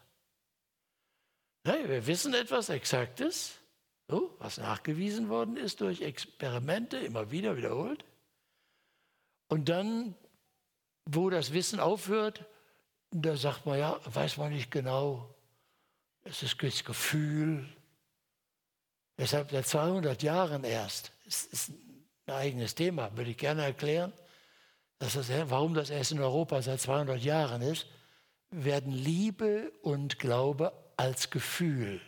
[1.63, 3.55] wir wissen etwas Exaktes,
[4.07, 8.05] so, was nachgewiesen worden ist durch Experimente, immer wieder wiederholt.
[9.47, 10.15] Und dann,
[11.05, 12.45] wo das Wissen aufhört,
[13.11, 15.33] da sagt man, ja, weiß man nicht genau.
[16.23, 17.65] Es ist das Gefühl.
[19.17, 21.69] Deshalb seit 200 Jahren erst, das ist
[22.25, 24.13] ein eigenes Thema, würde ich gerne erklären,
[24.99, 27.87] dass das, warum das erst in Europa seit 200 Jahren ist,
[28.49, 32.01] werden Liebe und Glaube als Gefühl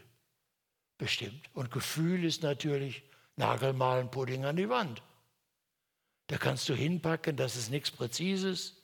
[0.97, 1.49] bestimmt.
[1.53, 3.03] Und Gefühl ist natürlich
[3.35, 5.01] Nagelmalen, Pudding an die Wand.
[6.29, 8.75] Da kannst du hinpacken, das ist nichts Präzises.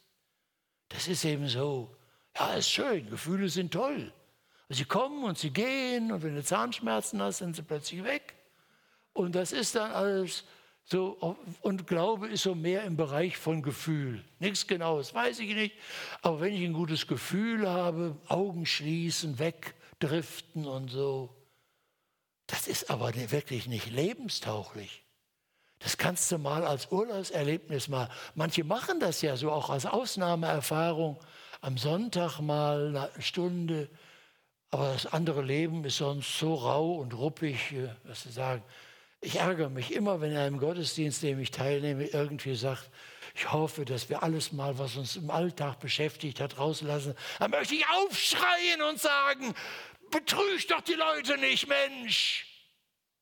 [0.89, 1.95] Das ist eben so.
[2.35, 4.11] Ja, ist schön, Gefühle sind toll.
[4.69, 8.33] Sie kommen und sie gehen und wenn du Zahnschmerzen hast, sind sie plötzlich weg.
[9.13, 10.43] Und das ist dann alles
[10.85, 14.25] so, und Glaube ist so mehr im Bereich von Gefühl.
[14.39, 15.75] Nichts Genaues weiß ich nicht,
[16.23, 21.35] aber wenn ich ein gutes Gefühl habe, Augen schließen, wegdriften und so,
[22.47, 25.04] das ist aber wirklich nicht lebenstauchlich.
[25.85, 28.09] Das kannst du mal als Urlaubserlebnis mal.
[28.33, 31.19] Manche machen das ja so auch als Ausnahmeerfahrung.
[31.61, 33.87] Am Sonntag mal eine Stunde.
[34.71, 38.63] Aber das andere Leben ist sonst so rau und ruppig, äh, was sie sagen.
[39.21, 42.89] Ich ärgere mich immer, wenn er im Gottesdienst, dem ich teilnehme, irgendwie sagt,
[43.35, 47.13] ich hoffe, dass wir alles mal, was uns im Alltag beschäftigt hat, rauslassen.
[47.37, 49.53] Dann möchte ich aufschreien und sagen,
[50.09, 52.47] betrügt doch die Leute nicht, Mensch.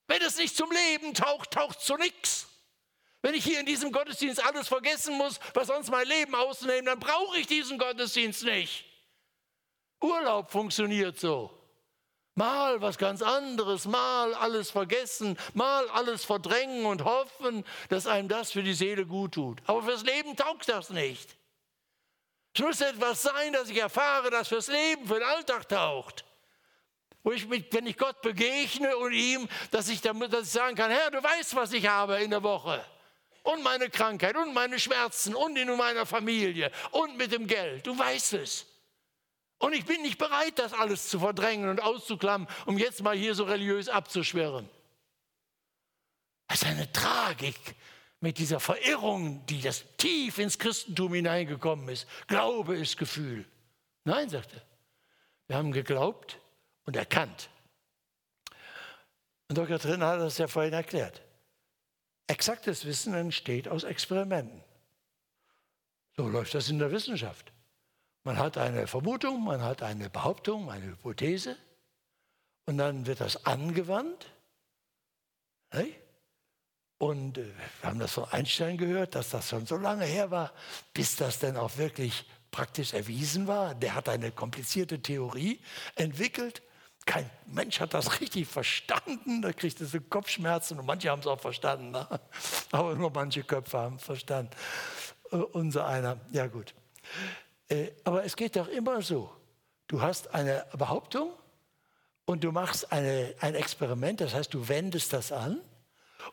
[0.07, 2.47] Wenn es nicht zum Leben taucht, taucht zu nichts.
[3.23, 6.99] Wenn ich hier in diesem Gottesdienst alles vergessen muss, was sonst mein Leben ausnehmen, dann
[6.99, 8.83] brauche ich diesen Gottesdienst nicht.
[10.01, 11.49] Urlaub funktioniert so.
[12.35, 18.51] Mal was ganz anderes, mal alles vergessen, mal alles verdrängen und hoffen, dass einem das
[18.51, 19.61] für die Seele gut tut.
[19.67, 21.37] Aber fürs Leben taugt das nicht.
[22.53, 26.25] Es muss etwas sein, dass ich erfahre, dass fürs Leben, für den Alltag taucht.
[27.23, 30.75] Wo ich mich, wenn ich Gott begegne und ihm, dass ich, damit, dass ich sagen
[30.75, 32.83] kann, Herr, du weißt, was ich habe in der Woche.
[33.43, 37.85] Und meine Krankheit und meine Schmerzen und in meiner Familie und mit dem Geld.
[37.85, 38.65] Du weißt es.
[39.59, 43.35] Und ich bin nicht bereit, das alles zu verdrängen und auszuklammern, um jetzt mal hier
[43.35, 44.69] so religiös abzuschwirren.
[46.47, 47.57] Das ist eine Tragik
[48.19, 52.07] mit dieser Verirrung, die das tief ins Christentum hineingekommen ist.
[52.27, 53.45] Glaube ist Gefühl.
[54.05, 54.61] Nein, sagte er.
[55.47, 56.37] Wir haben geglaubt,
[56.85, 57.49] und erkannt.
[59.47, 59.79] Und Dr.
[59.79, 61.21] Trin hat das ja vorhin erklärt.
[62.33, 64.63] Exaktes Wissen entsteht aus Experimenten.
[66.17, 67.53] So läuft das in der Wissenschaft.
[68.23, 71.55] Man hat eine Vermutung, man hat eine Behauptung, eine Hypothese
[72.65, 74.31] und dann wird das angewandt.
[76.97, 77.45] Und äh,
[77.81, 80.53] wir haben das von Einstein gehört, dass das schon so lange her war,
[80.91, 83.75] bis das dann auch wirklich praktisch erwiesen war.
[83.75, 85.59] Der hat eine komplizierte Theorie
[85.93, 86.63] entwickelt
[87.05, 89.41] kein Mensch hat das richtig verstanden.
[89.41, 91.91] Da kriegt es Kopfschmerzen und manche haben es auch verstanden.
[91.91, 92.07] Ne?
[92.71, 94.51] Aber nur manche Köpfe haben verstanden.
[95.31, 96.73] Uh, unser einer, ja gut.
[97.67, 99.31] Äh, aber es geht doch immer so.
[99.87, 101.31] Du hast eine Behauptung
[102.25, 105.59] und du machst eine, ein Experiment, das heißt, du wendest das an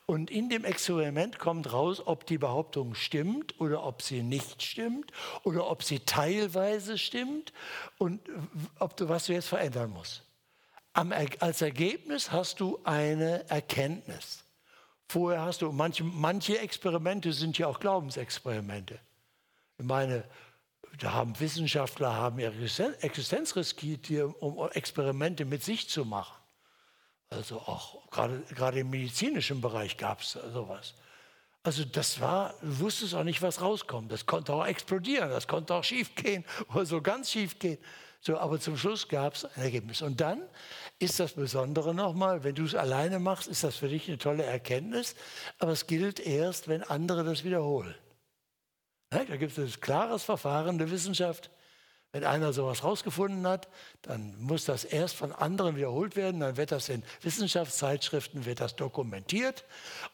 [0.06, 5.12] und in dem Experiment kommt raus, ob die Behauptung stimmt oder ob sie nicht stimmt
[5.42, 7.52] oder ob sie teilweise stimmt
[7.98, 8.20] und
[8.78, 10.24] ob du was du jetzt verändern musst.
[10.92, 14.44] Als Ergebnis hast du eine Erkenntnis.
[15.09, 18.98] Vorher hast du, manche, manche Experimente sind ja auch Glaubensexperimente.
[19.79, 20.24] Ich meine,
[20.98, 22.55] da haben Wissenschaftler haben ihre
[23.00, 26.37] Existenz riskiert, hier, um Experimente mit sich zu machen.
[27.31, 30.94] Also auch gerade, im medizinischen Bereich gab es sowas.
[31.62, 34.11] Also das war, du wusstest auch nicht, was rauskommt.
[34.11, 37.79] Das konnte auch explodieren, das konnte auch schief gehen oder so ganz schief gehen.
[38.22, 40.02] So, aber zum Schluss gab es ein Ergebnis.
[40.02, 40.42] Und dann
[40.98, 44.44] ist das Besondere nochmal, wenn du es alleine machst, ist das für dich eine tolle
[44.44, 45.14] Erkenntnis,
[45.59, 47.94] aber es gilt erst, wenn andere das wiederholen.
[49.09, 51.50] Da gibt es ein klares Verfahren der Wissenschaft.
[52.12, 53.68] Wenn einer sowas rausgefunden hat,
[54.02, 58.74] dann muss das erst von anderen wiederholt werden, dann wird das in Wissenschaftszeitschriften wird das
[58.74, 59.64] dokumentiert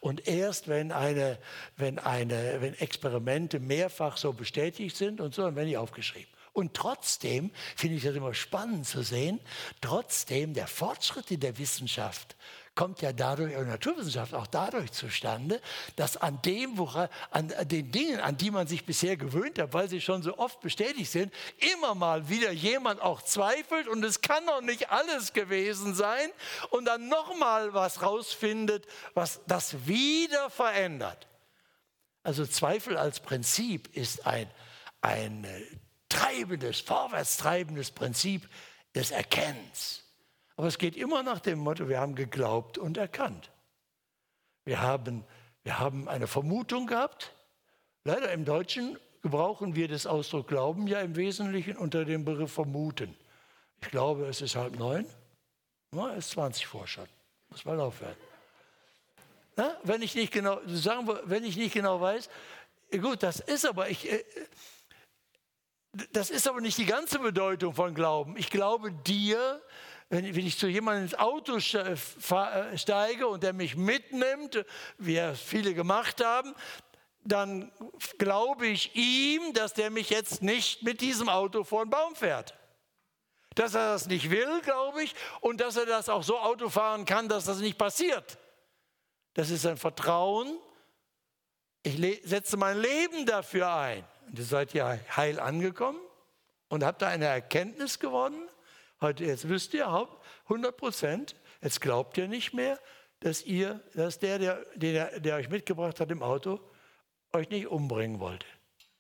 [0.01, 1.39] und erst wenn eine,
[1.77, 6.36] wenn eine, wenn Experimente mehrfach so bestätigt sind und so, dann werden die aufgeschrieben.
[6.57, 9.41] Und trotzdem finde ich das immer spannend zu sehen,
[9.83, 12.35] trotzdem der Fortschritt in der Wissenschaft
[12.75, 15.61] kommt ja dadurch, in der Naturwissenschaft auch dadurch zustande,
[15.97, 19.91] dass an dem, woran, an den Dingen, an die man sich bisher gewöhnt hat, weil
[19.91, 21.31] sie schon so oft bestätigt sind,
[21.75, 26.31] immer mal wieder jemand auch zweifelt und es kann doch nicht alles gewesen sein
[26.71, 31.27] und dann nochmal was rausfindet, was das wieder verändert.
[32.23, 34.51] Also Zweifel als Prinzip ist ein,
[35.03, 35.61] ein äh,
[36.09, 38.49] treibendes, vorwärtstreibendes Prinzip
[38.95, 40.05] des Erkennens.
[40.57, 43.51] Aber es geht immer nach dem Motto, wir haben geglaubt und erkannt.
[44.65, 45.25] Wir haben,
[45.63, 47.35] wir haben eine Vermutung gehabt.
[48.05, 53.17] Leider im Deutschen gebrauchen wir das Ausdruck Glauben ja im Wesentlichen unter dem Begriff vermuten.
[53.83, 55.07] Ich glaube, es ist halb neun.
[55.93, 57.09] Na, es ist 20 vor schon.
[57.51, 58.17] Muss mal aufhören.
[59.57, 62.29] Na, wenn ich nicht genau, sagen wir, wenn ich nicht genau weiß,
[63.01, 64.25] gut, das ist aber, ich, äh,
[66.13, 68.37] das ist aber nicht die ganze Bedeutung von Glauben.
[68.37, 69.63] Ich glaube dir,
[70.09, 74.65] wenn, ich zu jemandem ins Auto äh, steige und der mich mitnimmt,
[74.99, 76.55] wie es viele gemacht haben,
[77.25, 77.73] dann
[78.19, 82.55] glaube ich ihm, dass der mich jetzt nicht mit diesem Auto vor den Baum fährt.
[83.55, 87.05] Dass er das nicht will, glaube ich, und dass er das auch so Auto fahren
[87.05, 88.39] kann, dass das nicht passiert.
[89.35, 90.59] Das ist ein Vertrauen.
[91.83, 94.05] Ich setze mein Leben dafür ein.
[94.27, 96.01] Und ihr seid ja heil angekommen
[96.69, 98.49] und habt da eine Erkenntnis gewonnen.
[99.01, 99.87] Heute, jetzt wisst ihr,
[100.45, 102.79] 100 Prozent, jetzt glaubt ihr nicht mehr,
[103.21, 106.61] dass ihr, dass der, der, der, der euch mitgebracht hat im Auto,
[107.33, 108.47] euch nicht umbringen wollte.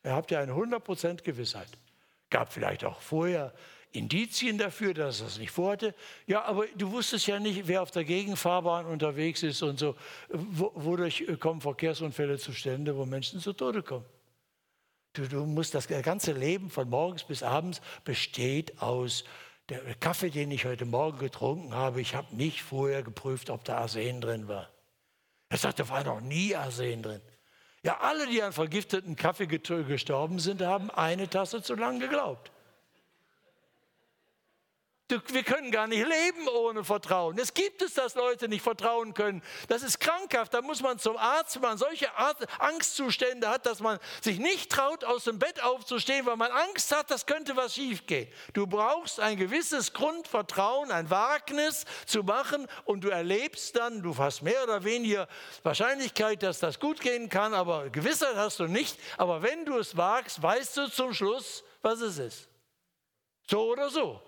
[0.04, 1.68] Ihr habt ja eine 100 Prozent Gewissheit.
[2.30, 3.52] Gab vielleicht auch vorher
[3.92, 5.94] Indizien dafür, dass er es nicht vorhatte.
[6.26, 9.96] Ja, aber du wusstest ja nicht, wer auf der Gegenfahrbahn unterwegs ist und so.
[10.28, 14.04] Wodurch kommen Verkehrsunfälle zustande, wo Menschen zu Tode kommen?
[15.16, 19.24] Du, du musst das ganze Leben von morgens bis abends besteht aus
[19.70, 23.78] der Kaffee, den ich heute Morgen getrunken habe, ich habe nicht vorher geprüft, ob da
[23.78, 24.68] Arsen drin war.
[25.48, 27.22] Er sagt, da war noch nie Arsen drin.
[27.82, 32.52] Ja, alle, die an vergifteten Kaffee gestorben sind, haben eine Tasse zu lang geglaubt.
[35.08, 37.38] Wir können gar nicht leben ohne Vertrauen.
[37.38, 39.40] Es gibt es, dass Leute nicht vertrauen können.
[39.68, 40.52] Das ist krankhaft.
[40.52, 42.08] Da muss man zum Arzt, wenn man solche
[42.58, 47.08] Angstzustände hat, dass man sich nicht traut, aus dem Bett aufzustehen, weil man Angst hat,
[47.08, 48.26] das könnte was schiefgehen.
[48.52, 54.42] Du brauchst ein gewisses Grundvertrauen, ein Wagnis zu machen und du erlebst dann, du hast
[54.42, 55.28] mehr oder weniger
[55.62, 58.98] Wahrscheinlichkeit, dass das gut gehen kann, aber Gewissheit hast du nicht.
[59.18, 62.48] Aber wenn du es wagst, weißt du zum Schluss, was es ist.
[63.48, 64.20] So oder so.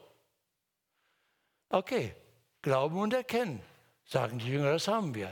[1.70, 2.14] Okay,
[2.62, 3.61] Glauben und Erkennen,
[4.04, 5.31] sagen die Jünger, das haben wir.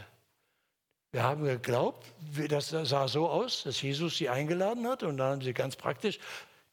[1.12, 2.06] Wir haben geglaubt,
[2.48, 6.18] das sah so aus, dass Jesus sie eingeladen hat und dann haben sie ganz praktisch,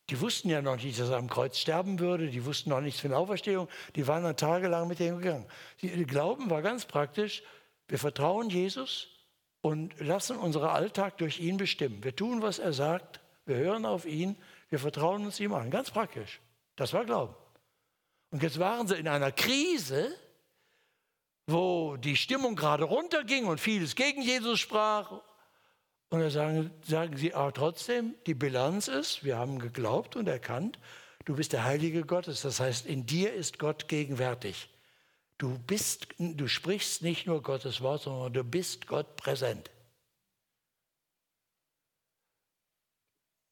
[0.09, 2.99] die wussten ja noch nicht, dass er am Kreuz sterben würde, die wussten noch nichts
[2.99, 5.45] von der Auferstehung, die waren dann tagelang mit ihm gegangen.
[5.81, 7.41] Die Glauben war ganz praktisch,
[7.87, 9.07] wir vertrauen Jesus
[9.61, 12.03] und lassen unseren Alltag durch ihn bestimmen.
[12.03, 14.35] Wir tun, was er sagt, wir hören auf ihn,
[14.69, 15.71] wir vertrauen uns ihm an.
[15.71, 16.41] Ganz praktisch.
[16.75, 17.35] Das war Glauben.
[18.33, 20.11] Und jetzt waren sie in einer Krise,
[21.45, 25.21] wo die Stimmung gerade runterging und vieles gegen Jesus sprach.
[26.09, 30.79] Und da sagen, sagen sie aber trotzdem, die Bilanz ist, wir haben geglaubt und erkannt,
[31.25, 32.41] du bist der Heilige Gottes.
[32.41, 34.67] Das heißt, in dir ist Gott gegenwärtig.
[35.37, 39.69] Du, bist, du sprichst nicht nur Gottes Wort, sondern du bist Gott präsent.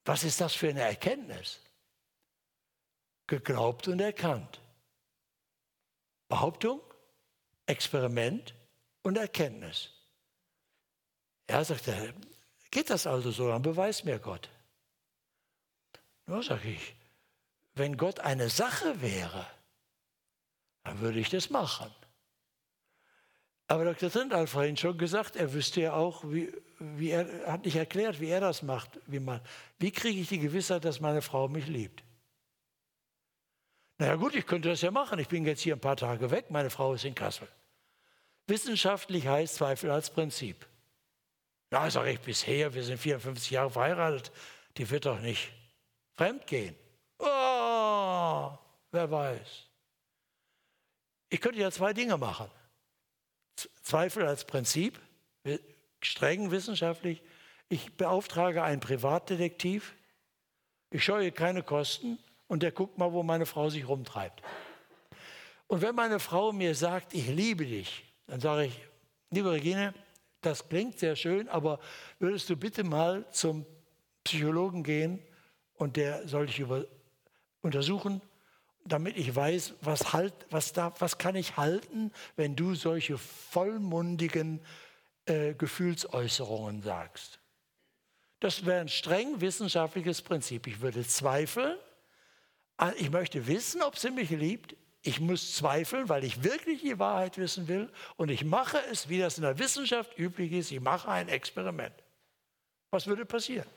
[0.06, 1.60] Was ist das für eine Erkenntnis?
[3.28, 4.61] Geglaubt und erkannt.
[6.32, 6.80] Behauptung,
[7.66, 8.56] Experiment
[9.04, 9.90] und Erkenntnis.
[11.46, 12.14] Er sagte,
[12.72, 14.50] geht das also so, dann beweis mir Gott.
[16.28, 16.96] Nur sage ich,
[17.74, 19.46] wenn Gott eine Sache wäre,
[20.86, 21.94] dann würde ich das machen.
[23.68, 24.10] Aber Dr.
[24.10, 28.30] Trindal vorhin schon gesagt, er wüsste ja auch, wie, wie er hat nicht erklärt, wie
[28.30, 29.02] er das macht.
[29.06, 29.42] Wie, man,
[29.80, 32.06] wie kriege ich die Gewissheit, dass meine Frau mich liebt?
[34.02, 35.20] Naja gut, ich könnte das ja machen.
[35.20, 37.48] Ich bin jetzt hier ein paar Tage weg, meine Frau ist in Kassel.
[38.48, 40.66] Wissenschaftlich heißt Zweifel als Prinzip.
[41.72, 44.32] Ja, sage ich bisher, wir sind 54 Jahre verheiratet,
[44.78, 45.52] die wird doch nicht
[46.14, 46.76] fremd gehen.
[47.20, 48.58] Oh,
[48.90, 49.68] wer weiß.
[51.30, 52.50] Ich könnte ja zwei Dinge machen.
[53.84, 55.00] Zweifel als Prinzip,
[56.02, 57.22] streng wissenschaftlich.
[57.70, 59.94] Ich beauftrage einen Privatdetektiv.
[60.90, 62.18] Ich scheue keine Kosten
[62.52, 64.42] und der guckt mal, wo meine Frau sich rumtreibt.
[65.68, 68.78] Und wenn meine Frau mir sagt, ich liebe dich, dann sage ich,
[69.30, 69.94] liebe Regine,
[70.42, 71.80] das klingt sehr schön, aber
[72.20, 73.66] würdest du bitte mal zum
[74.26, 75.20] Psychologen gehen
[75.76, 76.84] und der soll dich über,
[77.62, 78.22] untersuchen,
[78.84, 84.60] damit ich weiß, was, halt, was, da, was kann ich halten, wenn du solche vollmundigen
[85.24, 87.40] äh, Gefühlsäußerungen sagst.
[88.42, 90.68] Das wäre ein streng wissenschaftliches Prinzip.
[90.68, 91.78] Ich würde zweifeln.
[92.82, 94.76] Ah, ich möchte wissen, ob sie mich liebt.
[95.04, 97.92] Ich muss zweifeln, weil ich wirklich die Wahrheit wissen will.
[98.18, 100.72] Und ich mache es, wie das in der Wissenschaft üblich ist.
[100.72, 101.94] Ich mache ein Experiment.
[102.90, 103.68] Was würde passieren?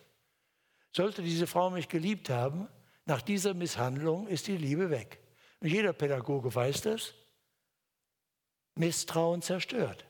[0.97, 2.67] Sollte diese Frau mich geliebt haben,
[3.05, 5.21] nach dieser Misshandlung ist die Liebe weg.
[5.61, 7.13] Und jeder Pädagoge weiß das.
[8.75, 10.07] Misstrauen zerstört.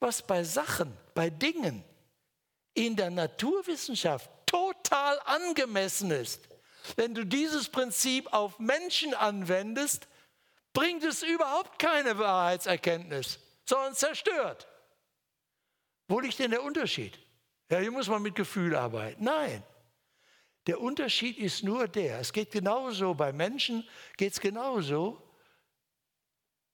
[0.00, 1.82] Was bei Sachen, bei Dingen,
[2.74, 6.49] in der Naturwissenschaft total angemessen ist.
[6.96, 10.08] Wenn du dieses Prinzip auf Menschen anwendest,
[10.72, 14.66] bringt es überhaupt keine Wahrheitserkenntnis, sondern zerstört.
[16.08, 17.18] Wo liegt denn der Unterschied?
[17.70, 19.24] Ja, hier muss man mit Gefühl arbeiten.
[19.24, 19.62] Nein.
[20.66, 25.22] Der Unterschied ist nur der, es geht genauso, bei Menschen geht es genauso.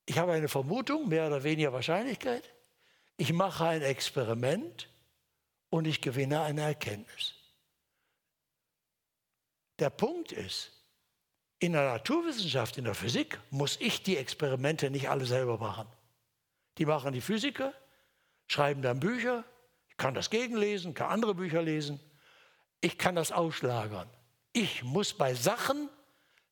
[0.06, 2.52] Ich habe eine Vermutung, mehr oder weniger Wahrscheinlichkeit.
[3.16, 4.88] Ich mache ein Experiment
[5.70, 7.34] und ich gewinne eine Erkenntnis.
[9.78, 10.72] Der Punkt ist,
[11.58, 15.86] in der Naturwissenschaft, in der Physik, muss ich die Experimente nicht alle selber machen.
[16.78, 17.72] Die machen die Physiker,
[18.46, 19.44] schreiben dann Bücher,
[19.88, 22.00] ich kann das gegenlesen, kann andere Bücher lesen,
[22.80, 24.08] ich kann das ausschlagern.
[24.52, 25.88] Ich muss bei Sachen,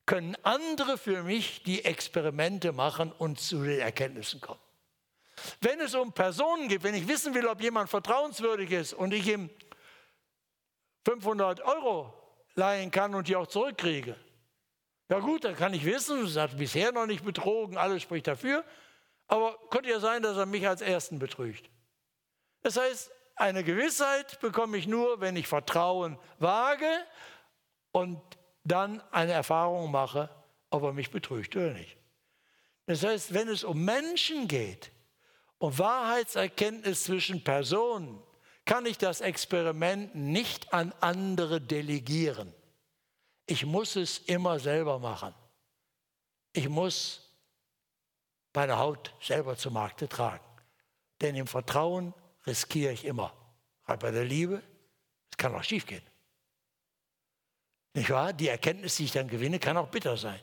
[0.06, 4.60] können andere für mich die Experimente machen und zu den Erkenntnissen kommen.
[5.60, 9.26] Wenn es um Personen geht, wenn ich wissen will, ob jemand vertrauenswürdig ist und ich
[9.26, 9.50] ihm
[11.04, 12.23] 500 Euro
[12.54, 14.16] leihen kann und die auch zurückkriege,
[15.08, 18.64] ja gut, dann kann ich wissen, es hat bisher noch nicht betrogen, alles spricht dafür,
[19.26, 21.68] aber könnte ja sein, dass er mich als Ersten betrügt.
[22.62, 26.88] Das heißt, eine Gewissheit bekomme ich nur, wenn ich Vertrauen wage
[27.92, 28.20] und
[28.64, 30.30] dann eine Erfahrung mache,
[30.70, 31.96] ob er mich betrügt oder nicht.
[32.86, 34.90] Das heißt, wenn es um Menschen geht,
[35.64, 38.22] und Wahrheitserkenntnis zwischen Personen
[38.64, 42.52] kann ich das Experiment nicht an andere delegieren.
[43.46, 45.34] Ich muss es immer selber machen.
[46.52, 47.24] Ich muss
[48.54, 50.44] meine Haut selber zu Markte tragen.
[51.20, 52.14] Denn im Vertrauen
[52.46, 53.34] riskiere ich immer.
[53.84, 54.62] Gerade bei der Liebe,
[55.30, 56.02] es kann auch schiefgehen.
[57.92, 58.32] Nicht wahr?
[58.32, 60.40] Die Erkenntnis, die ich dann gewinne, kann auch bitter sein.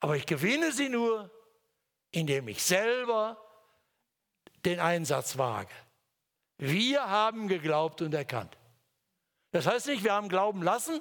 [0.00, 1.30] Aber ich gewinne sie nur,
[2.10, 3.36] indem ich selber
[4.64, 5.72] den Einsatz wage.
[6.58, 8.56] Wir haben geglaubt und erkannt.
[9.52, 11.00] Das heißt nicht, wir haben glauben lassen,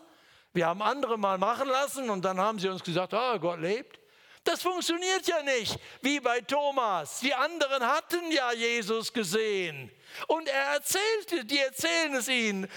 [0.53, 3.99] wir haben andere mal machen lassen und dann haben sie uns gesagt, oh, Gott lebt.
[4.45, 7.19] Das funktioniert ja nicht, wie bei Thomas.
[7.19, 9.91] Die anderen hatten ja Jesus gesehen.
[10.27, 12.69] Und er erzählte, die erzählen es ihnen.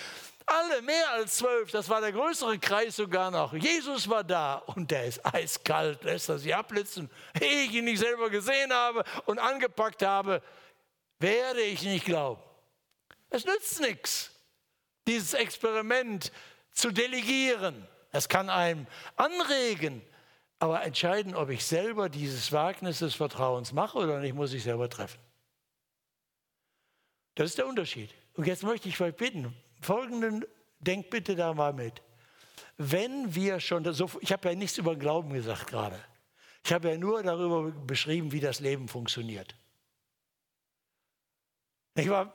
[0.47, 3.53] Alle, mehr als zwölf, das war der größere Kreis sogar noch.
[3.53, 7.11] Jesus war da und der ist eiskalt, lässt er sie abblitzen.
[7.39, 10.43] Ehe ich ihn nicht selber gesehen habe und angepackt habe,
[11.19, 12.48] werde ich nicht glauben.
[13.31, 14.31] Es nützt nichts,
[15.07, 16.33] dieses Experiment
[16.73, 17.87] zu delegieren.
[18.13, 20.03] Es kann einem anregen,
[20.59, 24.89] aber entscheiden, ob ich selber dieses Wagnis des Vertrauens mache oder nicht, muss ich selber
[24.89, 25.21] treffen.
[27.35, 28.11] Das ist der Unterschied.
[28.35, 30.45] Und jetzt möchte ich euch bitten, folgenden,
[30.81, 32.03] denkt bitte da mal mit.
[32.77, 33.85] Wenn wir schon,
[34.21, 35.99] ich habe ja nichts über Glauben gesagt gerade.
[36.65, 39.55] Ich habe ja nur darüber beschrieben, wie das Leben funktioniert.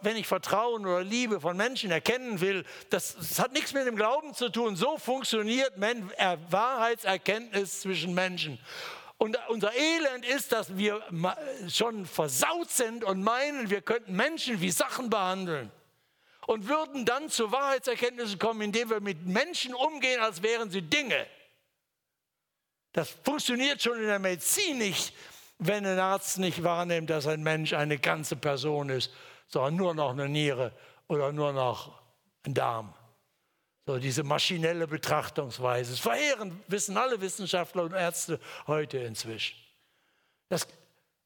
[0.01, 3.95] Wenn ich Vertrauen oder Liebe von Menschen erkennen will, das, das hat nichts mit dem
[3.95, 4.75] Glauben zu tun.
[4.75, 5.73] So funktioniert
[6.49, 8.59] Wahrheitserkenntnis zwischen Menschen.
[9.17, 11.01] Und unser Elend ist, dass wir
[11.69, 15.71] schon versaut sind und meinen, wir könnten Menschen wie Sachen behandeln.
[16.45, 21.25] Und würden dann zu Wahrheitserkenntnissen kommen, indem wir mit Menschen umgehen, als wären sie Dinge.
[22.91, 25.15] Das funktioniert schon in der Medizin nicht,
[25.57, 29.09] wenn ein Arzt nicht wahrnimmt, dass ein Mensch eine ganze Person ist
[29.47, 30.73] sondern nur noch eine Niere
[31.07, 32.01] oder nur noch
[32.45, 32.93] ein Darm.
[33.85, 35.91] So diese maschinelle Betrachtungsweise.
[35.91, 39.57] Das verheerend, wissen alle Wissenschaftler und Ärzte heute inzwischen.
[40.47, 40.67] Das,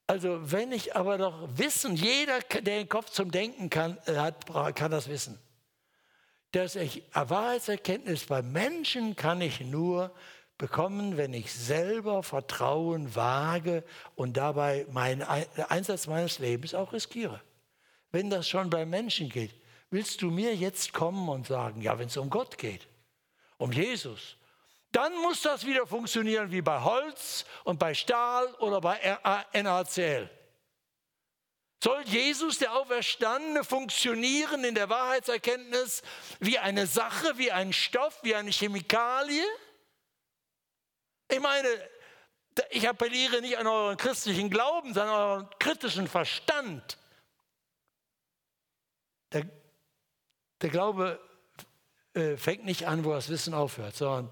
[0.07, 4.47] also wenn ich aber doch wissen, jeder, der den Kopf zum Denken kann, äh, hat,
[4.75, 5.39] kann das wissen.
[6.51, 10.11] Dass ich Wahrheitserkenntnis bei Menschen kann ich nur
[10.57, 13.83] bekommen, wenn ich selber Vertrauen wage
[14.15, 17.41] und dabei meinen Einsatz meines Lebens auch riskiere
[18.17, 19.51] wenn das schon bei Menschen geht,
[19.91, 22.87] willst du mir jetzt kommen und sagen, ja, wenn es um Gott geht,
[23.59, 24.37] um Jesus,
[24.91, 29.19] dann muss das wieder funktionieren wie bei Holz und bei Stahl oder bei
[29.53, 30.27] NaCl.
[31.83, 36.01] Soll Jesus, der Auferstandene, funktionieren in der Wahrheitserkenntnis
[36.39, 39.45] wie eine Sache, wie ein Stoff, wie eine Chemikalie?
[41.29, 41.67] Ich meine,
[42.71, 46.97] ich appelliere nicht an euren christlichen Glauben, sondern an euren kritischen Verstand.
[49.31, 49.47] Der,
[50.61, 51.19] der Glaube
[52.13, 54.29] äh, fängt nicht an, wo das Wissen aufhört, sondern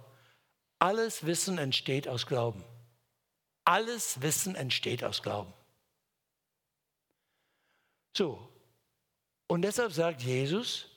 [0.79, 2.63] alles Wissen entsteht aus Glauben.
[3.63, 5.53] Alles Wissen entsteht aus Glauben.
[8.15, 8.49] So,
[9.47, 10.87] und deshalb sagt Jesus,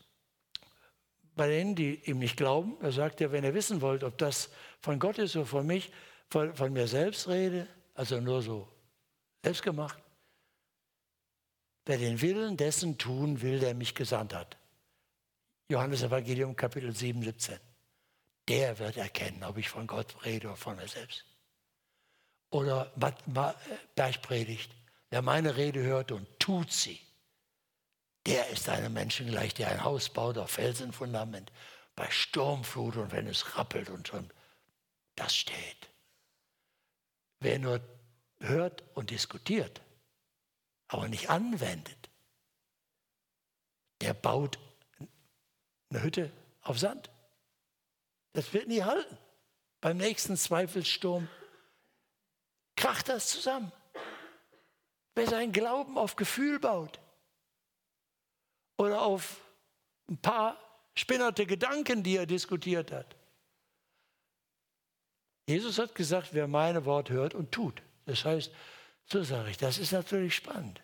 [1.34, 4.50] bei denen, die ihm nicht glauben, er sagt ja, wenn ihr wissen wollt, ob das
[4.80, 5.92] von Gott ist oder von mich,
[6.28, 8.68] von, von mir selbst rede, also nur so
[9.42, 10.02] selbstgemacht,
[11.88, 14.58] wer den Willen dessen tun will, der mich gesandt hat.
[15.70, 17.58] Johannes Evangelium Kapitel 7, 17.
[18.46, 21.24] Der wird erkennen, ob ich von Gott rede oder von mir selbst.
[22.50, 22.92] Oder
[23.94, 24.70] Bergpredigt.
[25.10, 27.00] Wer meine Rede hört und tut sie,
[28.26, 31.50] der ist einem Menschen gleich, der ein Haus baut auf Felsenfundament,
[31.96, 34.30] bei Sturmflut und wenn es rappelt und schon,
[35.16, 35.88] das steht.
[37.40, 37.80] Wer nur
[38.40, 39.80] hört und diskutiert,
[40.88, 42.10] aber nicht anwendet,
[44.00, 44.58] der baut
[45.90, 46.32] eine Hütte
[46.62, 47.10] auf Sand.
[48.32, 49.16] Das wird nie halten.
[49.80, 51.28] Beim nächsten Zweifelssturm
[52.76, 53.72] kracht das zusammen.
[55.14, 57.00] Wer seinen Glauben auf Gefühl baut
[58.76, 59.40] oder auf
[60.08, 60.56] ein paar
[60.94, 63.16] spinnerte Gedanken, die er diskutiert hat,
[65.48, 67.82] Jesus hat gesagt, wer meine Wort hört und tut.
[68.04, 68.52] Das heißt,
[69.10, 70.82] so sage ich, das ist natürlich spannend.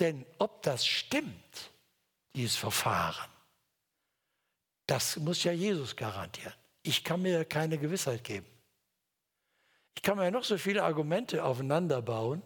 [0.00, 1.70] Denn ob das stimmt,
[2.34, 3.30] dieses Verfahren,
[4.86, 6.52] das muss ja Jesus garantieren.
[6.82, 8.46] Ich kann mir keine Gewissheit geben.
[9.94, 12.42] Ich kann mir noch so viele Argumente aufeinander bauen.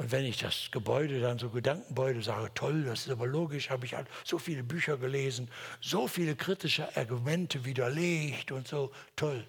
[0.00, 3.84] Und wenn ich das Gebäude dann so Gedankengebäude sage, toll, das ist aber logisch, habe
[3.84, 5.50] ich halt so viele Bücher gelesen,
[5.80, 9.48] so viele kritische Argumente widerlegt und so, toll.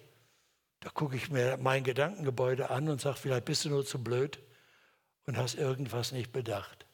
[0.80, 4.40] Da gucke ich mir mein Gedankengebäude an und sage, vielleicht bist du nur zu blöd
[5.26, 6.86] und hast irgendwas nicht bedacht.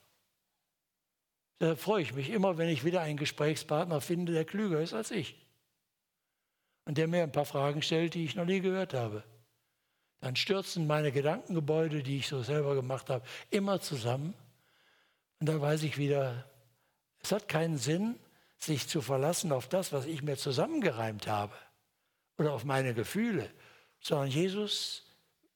[1.59, 5.11] Da freue ich mich immer, wenn ich wieder einen Gesprächspartner finde, der klüger ist als
[5.11, 5.47] ich.
[6.85, 9.25] Und der mir ein paar Fragen stellt, die ich noch nie gehört habe.
[10.21, 14.35] Dann stürzen meine Gedankengebäude, die ich so selber gemacht habe, immer zusammen.
[15.39, 16.45] Und dann weiß ich wieder,
[17.21, 18.19] es hat keinen Sinn,
[18.59, 21.55] sich zu verlassen auf das, was ich mir zusammengereimt habe
[22.39, 23.51] oder auf meine Gefühle
[24.07, 25.03] sondern Jesus,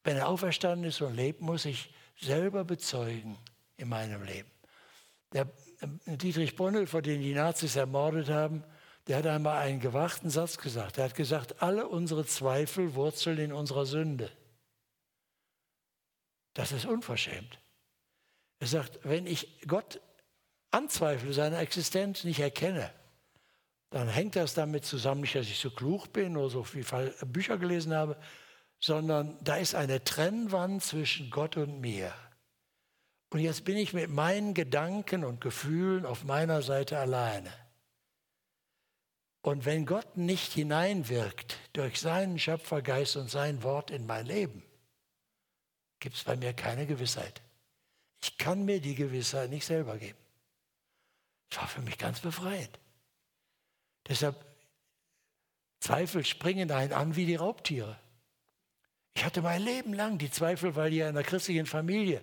[0.03, 3.39] wenn er auferstanden ist und lebt, muss ich selber bezeugen
[3.77, 4.51] in meinem Leben.
[5.33, 5.47] Der
[6.07, 8.65] Dietrich Bonhoeffer, den die Nazis ermordet haben,
[9.07, 10.99] der hat einmal einen gewachten Satz gesagt.
[10.99, 14.31] Er hat gesagt, alle unsere Zweifel wurzeln in unserer Sünde.
[16.55, 17.61] Das ist unverschämt.
[18.59, 20.01] Er sagt, wenn ich Gott
[20.73, 22.93] anzweifle, seine Existenz nicht erkenne,
[23.91, 27.59] dann hängt das damit zusammen, nicht, dass ich so klug bin oder so viele Bücher
[27.59, 28.17] gelesen habe,
[28.79, 32.15] sondern da ist eine Trennwand zwischen Gott und mir.
[33.31, 37.53] Und jetzt bin ich mit meinen Gedanken und Gefühlen auf meiner Seite alleine.
[39.43, 44.63] Und wenn Gott nicht hineinwirkt durch seinen Schöpfergeist und sein Wort in mein Leben,
[45.99, 47.41] gibt es bei mir keine Gewissheit.
[48.23, 50.19] Ich kann mir die Gewissheit nicht selber geben.
[51.49, 52.80] Das war für mich ganz befreiend.
[54.11, 54.45] Deshalb
[55.79, 57.99] Zweifel springen einen an wie die Raubtiere.
[59.15, 62.23] Ich hatte mein Leben lang die Zweifel, weil ich in einer christlichen Familie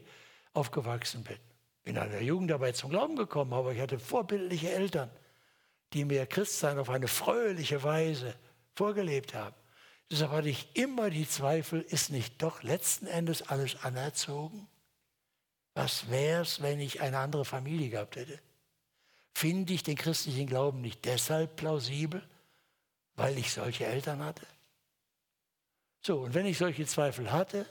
[0.53, 1.37] aufgewachsen bin.
[1.83, 5.09] Bin in der Jugend dabei zum Glauben gekommen, aber ich hatte vorbildliche Eltern,
[5.93, 8.35] die mir Christsein auf eine fröhliche Weise
[8.75, 9.55] vorgelebt haben.
[10.11, 14.67] Deshalb hatte ich immer die Zweifel, ist nicht doch letzten Endes alles anerzogen?
[15.73, 18.39] Was wäre es, wenn ich eine andere Familie gehabt hätte?
[19.37, 22.27] Finde ich den christlichen Glauben nicht deshalb plausibel,
[23.13, 24.47] weil ich solche Eltern hatte?
[26.01, 27.67] So, und wenn ich solche Zweifel hatte,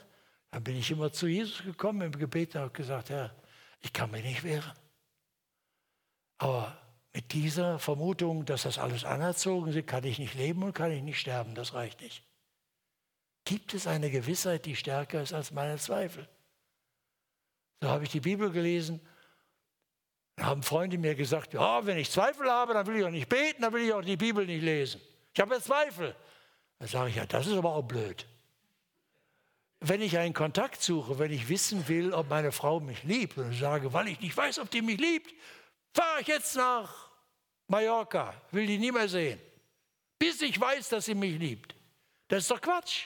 [0.49, 3.35] dann bin ich immer zu Jesus gekommen im Gebet und habe gesagt, Herr,
[3.81, 4.71] ich kann mich nicht wehren.
[6.37, 10.93] Aber mit dieser Vermutung, dass das alles anerzogen ist, kann ich nicht leben und kann
[10.93, 11.53] ich nicht sterben.
[11.53, 12.23] Das reicht nicht.
[13.43, 16.29] Gibt es eine Gewissheit, die stärker ist als meine Zweifel?
[17.81, 19.01] So habe ich die Bibel gelesen.
[20.37, 23.27] Da haben Freunde mir gesagt, ja, wenn ich Zweifel habe, dann will ich auch nicht
[23.27, 25.01] beten, dann will ich auch die Bibel nicht lesen.
[25.33, 26.15] Ich habe ja Zweifel.
[26.77, 28.25] Dann sage ich, ja, das ist aber auch blöd.
[29.79, 33.51] Wenn ich einen Kontakt suche, wenn ich wissen will, ob meine Frau mich liebt und
[33.53, 35.33] sage, weil ich nicht weiß, ob die mich liebt,
[35.91, 37.09] fahre ich jetzt nach
[37.67, 39.39] Mallorca, will die nie mehr sehen,
[40.19, 41.73] bis ich weiß, dass sie mich liebt.
[42.27, 43.05] Das ist doch Quatsch.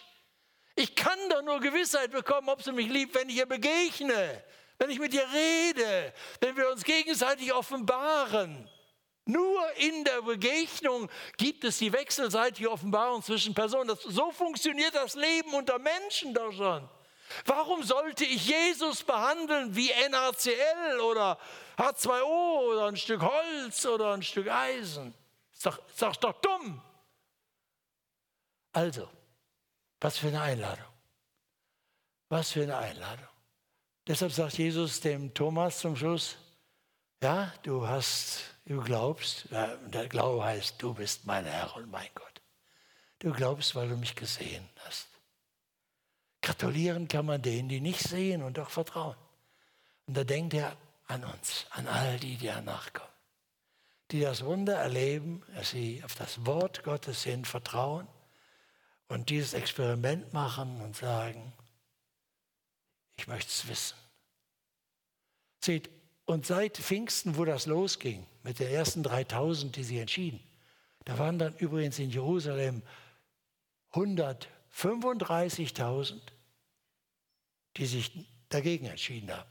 [0.76, 4.44] Ich kann doch nur Gewissheit bekommen, ob sie mich liebt, wenn ich ihr begegne,
[4.82, 8.68] wenn ich mit ihr rede, wenn wir uns gegenseitig offenbaren.
[9.26, 11.08] Nur in der Begegnung
[11.38, 13.90] gibt es die wechselseitige Offenbarung zwischen Personen.
[13.90, 16.90] Das, so funktioniert das Leben unter Menschen doch schon.
[17.46, 21.38] Warum sollte ich Jesus behandeln wie NaCl oder
[21.78, 25.14] H2O oder ein Stück Holz oder ein Stück Eisen?
[25.54, 26.82] Ist doch, ist doch, doch dumm.
[28.74, 29.08] Also,
[30.00, 30.92] was für eine Einladung.
[32.30, 33.31] Was für eine Einladung.
[34.12, 36.36] Deshalb sagt Jesus dem Thomas zum Schluss,
[37.24, 42.41] ja, du hast, du glaubst, der Glaube heißt, du bist mein Herr und mein Gott.
[43.20, 45.07] Du glaubst, weil du mich gesehen hast.
[46.41, 49.16] Gratulieren kann man denen, die nicht sehen und doch vertrauen.
[50.07, 50.76] Und da denkt er
[51.07, 53.07] an uns, an all die, die danach kommen,
[54.12, 58.09] die das Wunder erleben, dass sie auf das Wort Gottes hin vertrauen
[59.07, 61.53] und dieses Experiment machen und sagen,
[63.16, 64.01] ich möchte es wissen.
[65.64, 65.89] Seht,
[66.26, 70.39] und seit Pfingsten, wo das losging, mit den ersten 3000, die sich entschieden,
[71.05, 72.82] da waren dann übrigens in Jerusalem
[73.93, 76.20] 135.000,
[77.78, 78.12] die sich
[78.49, 79.49] dagegen entschieden haben.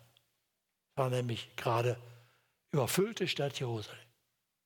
[0.94, 1.96] Das war nämlich gerade
[2.72, 3.98] überfüllte Stadt Jerusalem.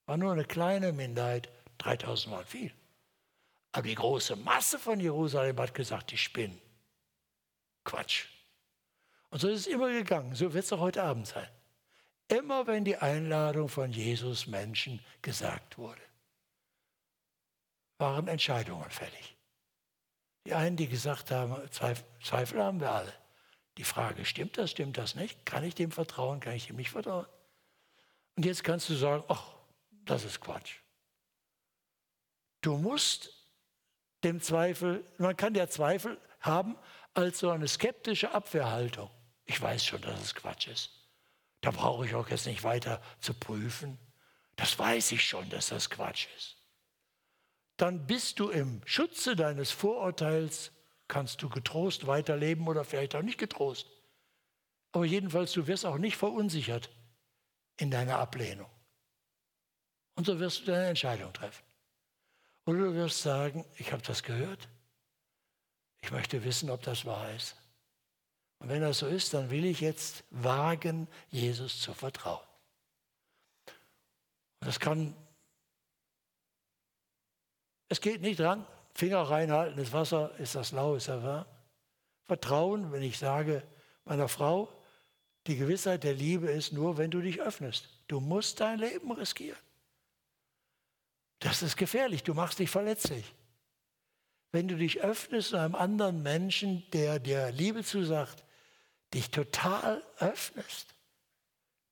[0.07, 2.73] War nur eine kleine Minderheit, 3000 waren viel.
[3.73, 6.61] Aber die große Masse von Jerusalem hat gesagt, die spinnen.
[7.83, 8.27] Quatsch.
[9.35, 10.33] Und so ist es immer gegangen.
[10.37, 11.49] So wird es auch heute Abend sein.
[12.29, 16.01] Immer wenn die Einladung von Jesus Menschen gesagt wurde,
[17.99, 19.37] waren Entscheidungen fällig.
[20.47, 21.69] Die einen, die gesagt haben,
[22.23, 23.13] Zweifel haben wir alle.
[23.77, 25.45] Die Frage, stimmt das, stimmt das nicht?
[25.45, 27.27] Kann ich dem vertrauen, kann ich ihm nicht vertrauen?
[28.37, 29.51] Und jetzt kannst du sagen, ach,
[30.05, 30.77] das ist Quatsch.
[32.61, 33.35] Du musst
[34.23, 36.77] dem Zweifel, man kann ja Zweifel haben
[37.15, 39.11] als so eine skeptische Abwehrhaltung.
[39.45, 40.91] Ich weiß schon, dass es Quatsch ist.
[41.61, 43.99] Da brauche ich auch jetzt nicht weiter zu prüfen.
[44.57, 46.57] Das weiß ich schon, dass das Quatsch ist.
[47.77, 50.73] Dann bist du im Schutze deines Vorurteils,
[51.09, 53.91] kannst du getrost weiterleben oder vielleicht auch nicht getrost.
[54.93, 56.89] Aber jedenfalls, du wirst auch nicht verunsichert
[57.79, 58.71] in deiner Ablehnung.
[60.15, 61.65] Und so wirst du deine Entscheidung treffen.
[62.67, 64.69] Oder du wirst sagen, ich habe das gehört.
[66.01, 67.57] Ich möchte wissen, ob das wahr ist.
[68.59, 72.47] Und wenn das so ist, dann will ich jetzt wagen, Jesus zu vertrauen.
[74.61, 75.15] Und das kann,
[77.89, 81.45] es geht nicht dran, Finger reinhalten, das Wasser, ist das lau, ist das warm.
[82.25, 83.63] Vertrauen, wenn ich sage,
[84.05, 84.73] meiner Frau,
[85.47, 87.89] die Gewissheit der Liebe ist nur, wenn du dich öffnest.
[88.09, 89.59] Du musst dein Leben riskieren.
[91.41, 93.35] Das ist gefährlich, du machst dich verletzlich.
[94.53, 98.44] Wenn du dich öffnest zu einem anderen Menschen, der dir Liebe zusagt,
[99.15, 100.95] dich total öffnest,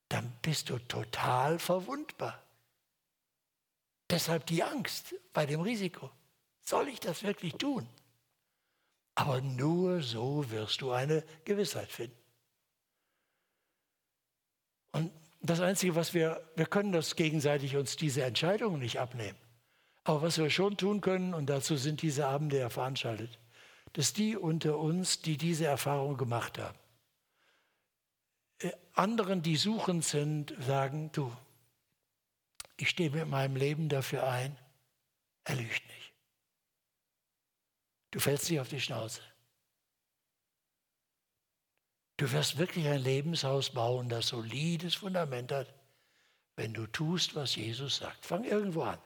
[0.08, 2.42] dann bist du total verwundbar.
[4.10, 6.10] Deshalb die Angst bei dem Risiko.
[6.64, 7.88] Soll ich das wirklich tun?
[9.14, 12.16] Aber nur so wirst du eine Gewissheit finden.
[14.92, 15.10] Und
[15.40, 19.38] das Einzige, was wir, wir können das gegenseitig uns diese Entscheidungen nicht abnehmen.
[20.04, 23.38] Aber was wir schon tun können, und dazu sind diese Abende ja veranstaltet,
[23.92, 26.78] dass die unter uns, die diese Erfahrung gemacht haben,
[28.94, 31.34] anderen, die suchend sind, sagen, du,
[32.76, 34.56] ich stehe mit meinem Leben dafür ein,
[35.44, 36.12] er lügt nicht.
[38.10, 39.22] Du fällst nicht auf die Schnauze.
[42.18, 45.74] Du wirst wirklich ein Lebenshaus bauen, das solides Fundament hat,
[46.56, 48.24] wenn du tust, was Jesus sagt.
[48.24, 48.98] Fang irgendwo an.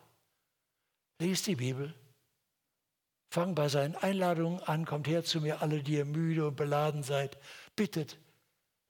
[1.19, 1.95] Lies die Bibel.
[3.31, 4.85] Fang bei seinen Einladungen an.
[4.85, 7.39] Kommt her zu mir, alle, die ihr müde und beladen seid.
[7.75, 8.19] Bittet,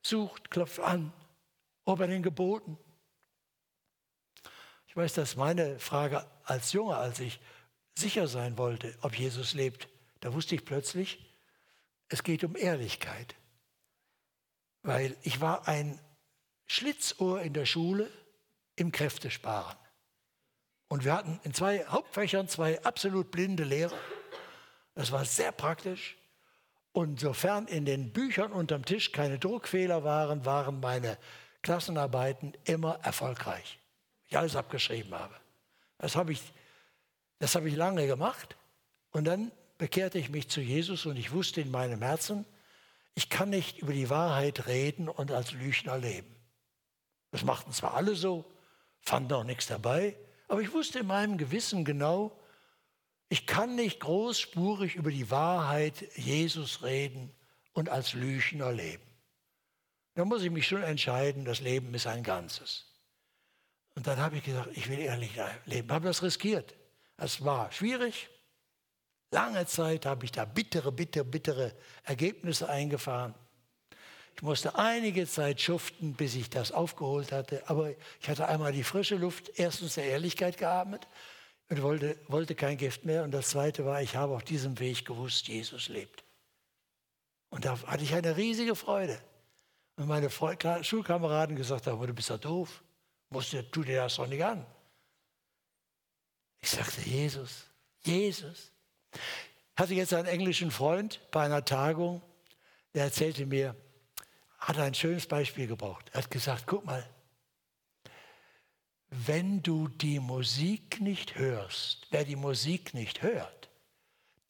[0.09, 1.13] sucht, klopft an.
[1.85, 2.79] Ob er den Geboten.
[4.89, 7.39] Ich weiß, dass meine Frage als Junge, als ich
[7.95, 9.89] sicher sein wollte, ob Jesus lebt,
[10.21, 11.25] da wusste ich plötzlich,
[12.09, 13.35] es geht um Ehrlichkeit.
[14.83, 16.01] Weil ich war ein
[16.67, 18.11] Schlitzohr in der Schule
[18.75, 19.77] im Kräftesparen.
[20.89, 23.99] Und wir hatten in zwei Hauptfächern zwei absolut blinde Lehrer.
[24.95, 26.17] Das war sehr praktisch.
[26.97, 31.19] Und sofern in den Büchern unterm Tisch keine Druckfehler waren, waren meine
[31.61, 33.79] Klassenarbeiten immer erfolgreich.
[34.29, 35.35] Ich alles abgeschrieben habe.
[35.99, 36.41] Das habe ich,
[37.39, 38.57] das habe ich lange gemacht.
[39.11, 42.47] Und dann bekehrte ich mich zu Jesus und ich wusste in meinem Herzen,
[43.15, 46.35] ich kann nicht über die Wahrheit reden und als Lügner leben.
[47.31, 48.47] Das machten zwar alle so,
[49.03, 50.17] fanden auch nichts dabei,
[50.49, 52.41] aber ich wusste in meinem Gewissen genau,
[53.29, 57.33] Ich kann nicht großspurig über die Wahrheit Jesus reden
[57.73, 59.03] und als Lüchner leben.
[60.15, 62.87] Da muss ich mich schon entscheiden, das Leben ist ein Ganzes.
[63.95, 65.33] Und dann habe ich gesagt, ich will ehrlich
[65.65, 65.91] leben.
[65.91, 66.75] Habe das riskiert.
[67.17, 68.29] Es war schwierig.
[69.33, 71.75] Lange Zeit habe ich da bittere, bittere, bittere
[72.05, 73.35] Ergebnisse eingefahren.
[74.37, 77.69] Ich musste einige Zeit schuften, bis ich das aufgeholt hatte.
[77.69, 81.09] Aber ich hatte einmal die frische Luft, erstens der Ehrlichkeit geatmet
[81.69, 83.25] und wollte, wollte kein Gift mehr.
[83.25, 86.25] Und das Zweite war, ich habe auf diesem Weg gewusst, Jesus lebt.
[87.51, 89.19] Und da hatte ich eine riesige Freude.
[89.97, 92.83] Und meine Schulkameraden gesagt haben, du bist ja doof,
[93.31, 94.67] musst du, tu dir das doch nicht an.
[96.61, 97.65] Ich sagte, Jesus,
[98.03, 98.73] Jesus.
[99.13, 102.23] Ich hatte jetzt einen englischen Freund bei einer Tagung,
[102.95, 103.75] der erzählte mir,
[104.59, 106.11] hat ein schönes Beispiel gebraucht.
[106.13, 107.09] Er hat gesagt, guck mal,
[109.11, 113.69] wenn du die Musik nicht hörst, wer die Musik nicht hört,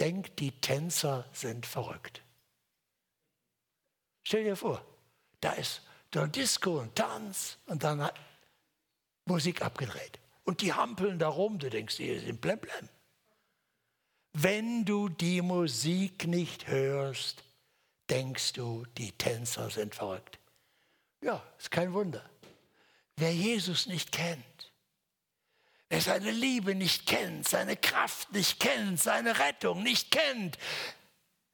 [0.01, 2.23] denkt, die Tänzer sind verrückt.
[4.23, 4.85] Stell dir vor,
[5.41, 5.83] da ist
[6.13, 8.19] der Disco und Tanz und dann hat
[9.25, 10.19] Musik abgedreht.
[10.45, 12.89] Und die hampeln da rum, du denkst, die sind blemblem.
[14.33, 17.43] Wenn du die Musik nicht hörst,
[18.11, 20.39] denkst du, die Tänzer sind verrückt.
[21.21, 22.29] Ja, ist kein Wunder.
[23.17, 24.73] Wer Jesus nicht kennt,
[25.89, 30.59] wer seine Liebe nicht kennt, seine Kraft nicht kennt, seine Rettung nicht kennt,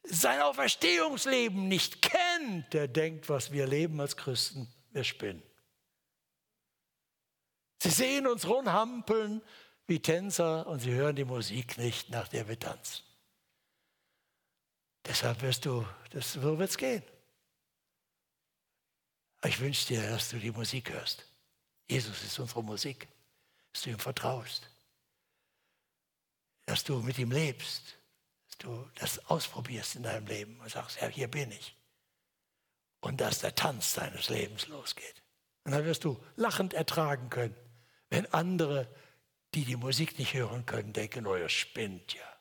[0.02, 5.42] sein Auferstehungsleben nicht kennt, der denkt, was wir leben als Christen, wir spinnen.
[7.80, 9.40] Sie sehen uns rumhampeln
[9.86, 13.04] wie Tänzer und sie hören die Musik nicht, nach der wir tanzen.
[15.04, 15.86] Deshalb wirst du,
[16.20, 17.02] so wird es gehen.
[19.44, 21.26] Ich wünsche dir, dass du die Musik hörst.
[21.88, 23.08] Jesus ist unsere Musik,
[23.72, 24.68] dass du ihm vertraust,
[26.66, 27.96] dass du mit ihm lebst,
[28.48, 31.76] dass du das ausprobierst in deinem Leben und sagst, ja, hier bin ich.
[33.00, 35.22] Und dass der Tanz deines Lebens losgeht.
[35.64, 37.56] Und dann wirst du lachend ertragen können,
[38.10, 38.88] wenn andere,
[39.54, 42.32] die die Musik nicht hören können, denken, oh, ihr spinnt ja.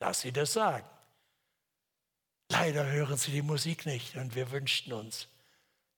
[0.00, 0.88] Lass sie das sagen.
[2.48, 5.28] Leider hören sie die Musik nicht und wir wünschten uns,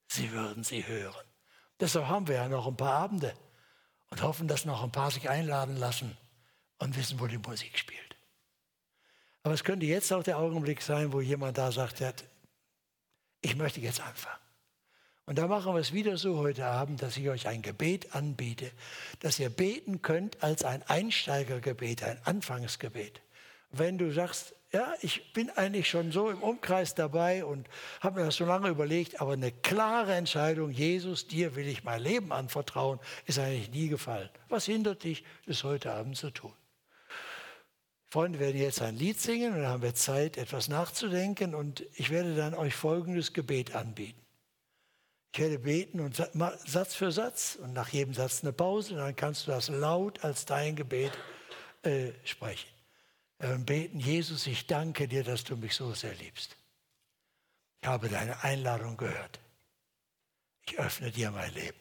[0.09, 1.27] sie würden sie hören.
[1.81, 3.35] Deshalb haben wir ja noch ein paar Abende
[4.11, 6.17] und hoffen, dass noch ein paar sich einladen lassen
[6.79, 8.01] und wissen, wo die Musik spielt.
[9.43, 12.03] Aber es könnte jetzt auch der Augenblick sein, wo jemand da sagt,
[13.41, 14.39] ich möchte jetzt anfangen.
[15.27, 18.71] Und da machen wir es wieder so heute Abend, dass ich euch ein Gebet anbiete,
[19.21, 23.23] dass ihr beten könnt als ein Einsteigergebet, ein Anfangsgebet.
[23.71, 27.69] Wenn du sagst, ja, ich bin eigentlich schon so im Umkreis dabei und
[28.01, 32.03] habe mir das so lange überlegt, aber eine klare Entscheidung, Jesus, dir will ich mein
[32.03, 34.29] Leben anvertrauen, ist eigentlich nie gefallen.
[34.49, 36.53] Was hindert dich, das heute Abend zu tun?
[38.11, 42.11] Freunde werden jetzt ein Lied singen und dann haben wir Zeit, etwas nachzudenken und ich
[42.11, 44.21] werde dann euch folgendes Gebet anbieten.
[45.33, 46.17] Ich werde beten und
[46.67, 50.25] Satz für Satz und nach jedem Satz eine Pause und dann kannst du das laut
[50.25, 51.13] als dein Gebet
[51.83, 52.74] äh, sprechen.
[53.39, 56.57] Äh, beten, Jesus, ich danke dir, dass du mich so sehr liebst.
[57.81, 59.41] Ich habe deine Einladung gehört.
[60.67, 61.79] Ich öffne dir mein Leben.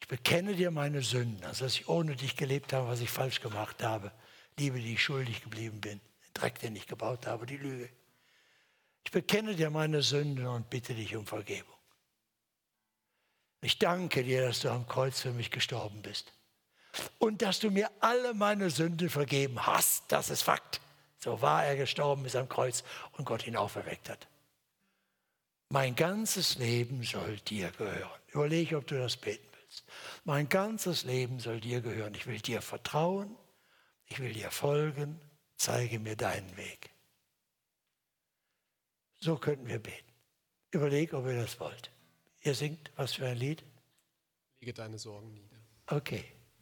[0.00, 3.40] Ich bekenne dir meine Sünden, also dass ich ohne dich gelebt habe, was ich falsch
[3.40, 4.10] gemacht habe.
[4.58, 6.00] Liebe, die ich schuldig geblieben bin.
[6.00, 7.88] Den Dreck, den ich gebaut habe, die Lüge.
[9.04, 11.76] Ich bekenne dir meine Sünden und bitte dich um Vergebung.
[13.62, 16.32] Ich danke dir, dass du am Kreuz für mich gestorben bist
[17.18, 20.04] und dass du mir alle meine Sünden vergeben hast.
[20.08, 20.80] Das ist Fakt.
[21.18, 22.82] So war er gestorben ist am Kreuz
[23.12, 24.26] und Gott ihn auferweckt hat.
[25.68, 28.20] Mein ganzes Leben soll dir gehören.
[28.28, 29.84] Überlege, ob du das beten willst.
[30.24, 32.14] Mein ganzes Leben soll dir gehören.
[32.14, 33.36] Ich will dir vertrauen.
[34.06, 35.20] Ich will dir folgen.
[35.56, 36.90] Zeige mir deinen Weg.
[39.20, 40.12] So könnten wir beten.
[40.70, 41.90] Überleg, ob ihr das wollt.
[42.40, 43.62] Ihr singt was für ein Lied?
[44.60, 45.58] Lege deine Sorgen nieder.
[45.86, 46.24] Okay.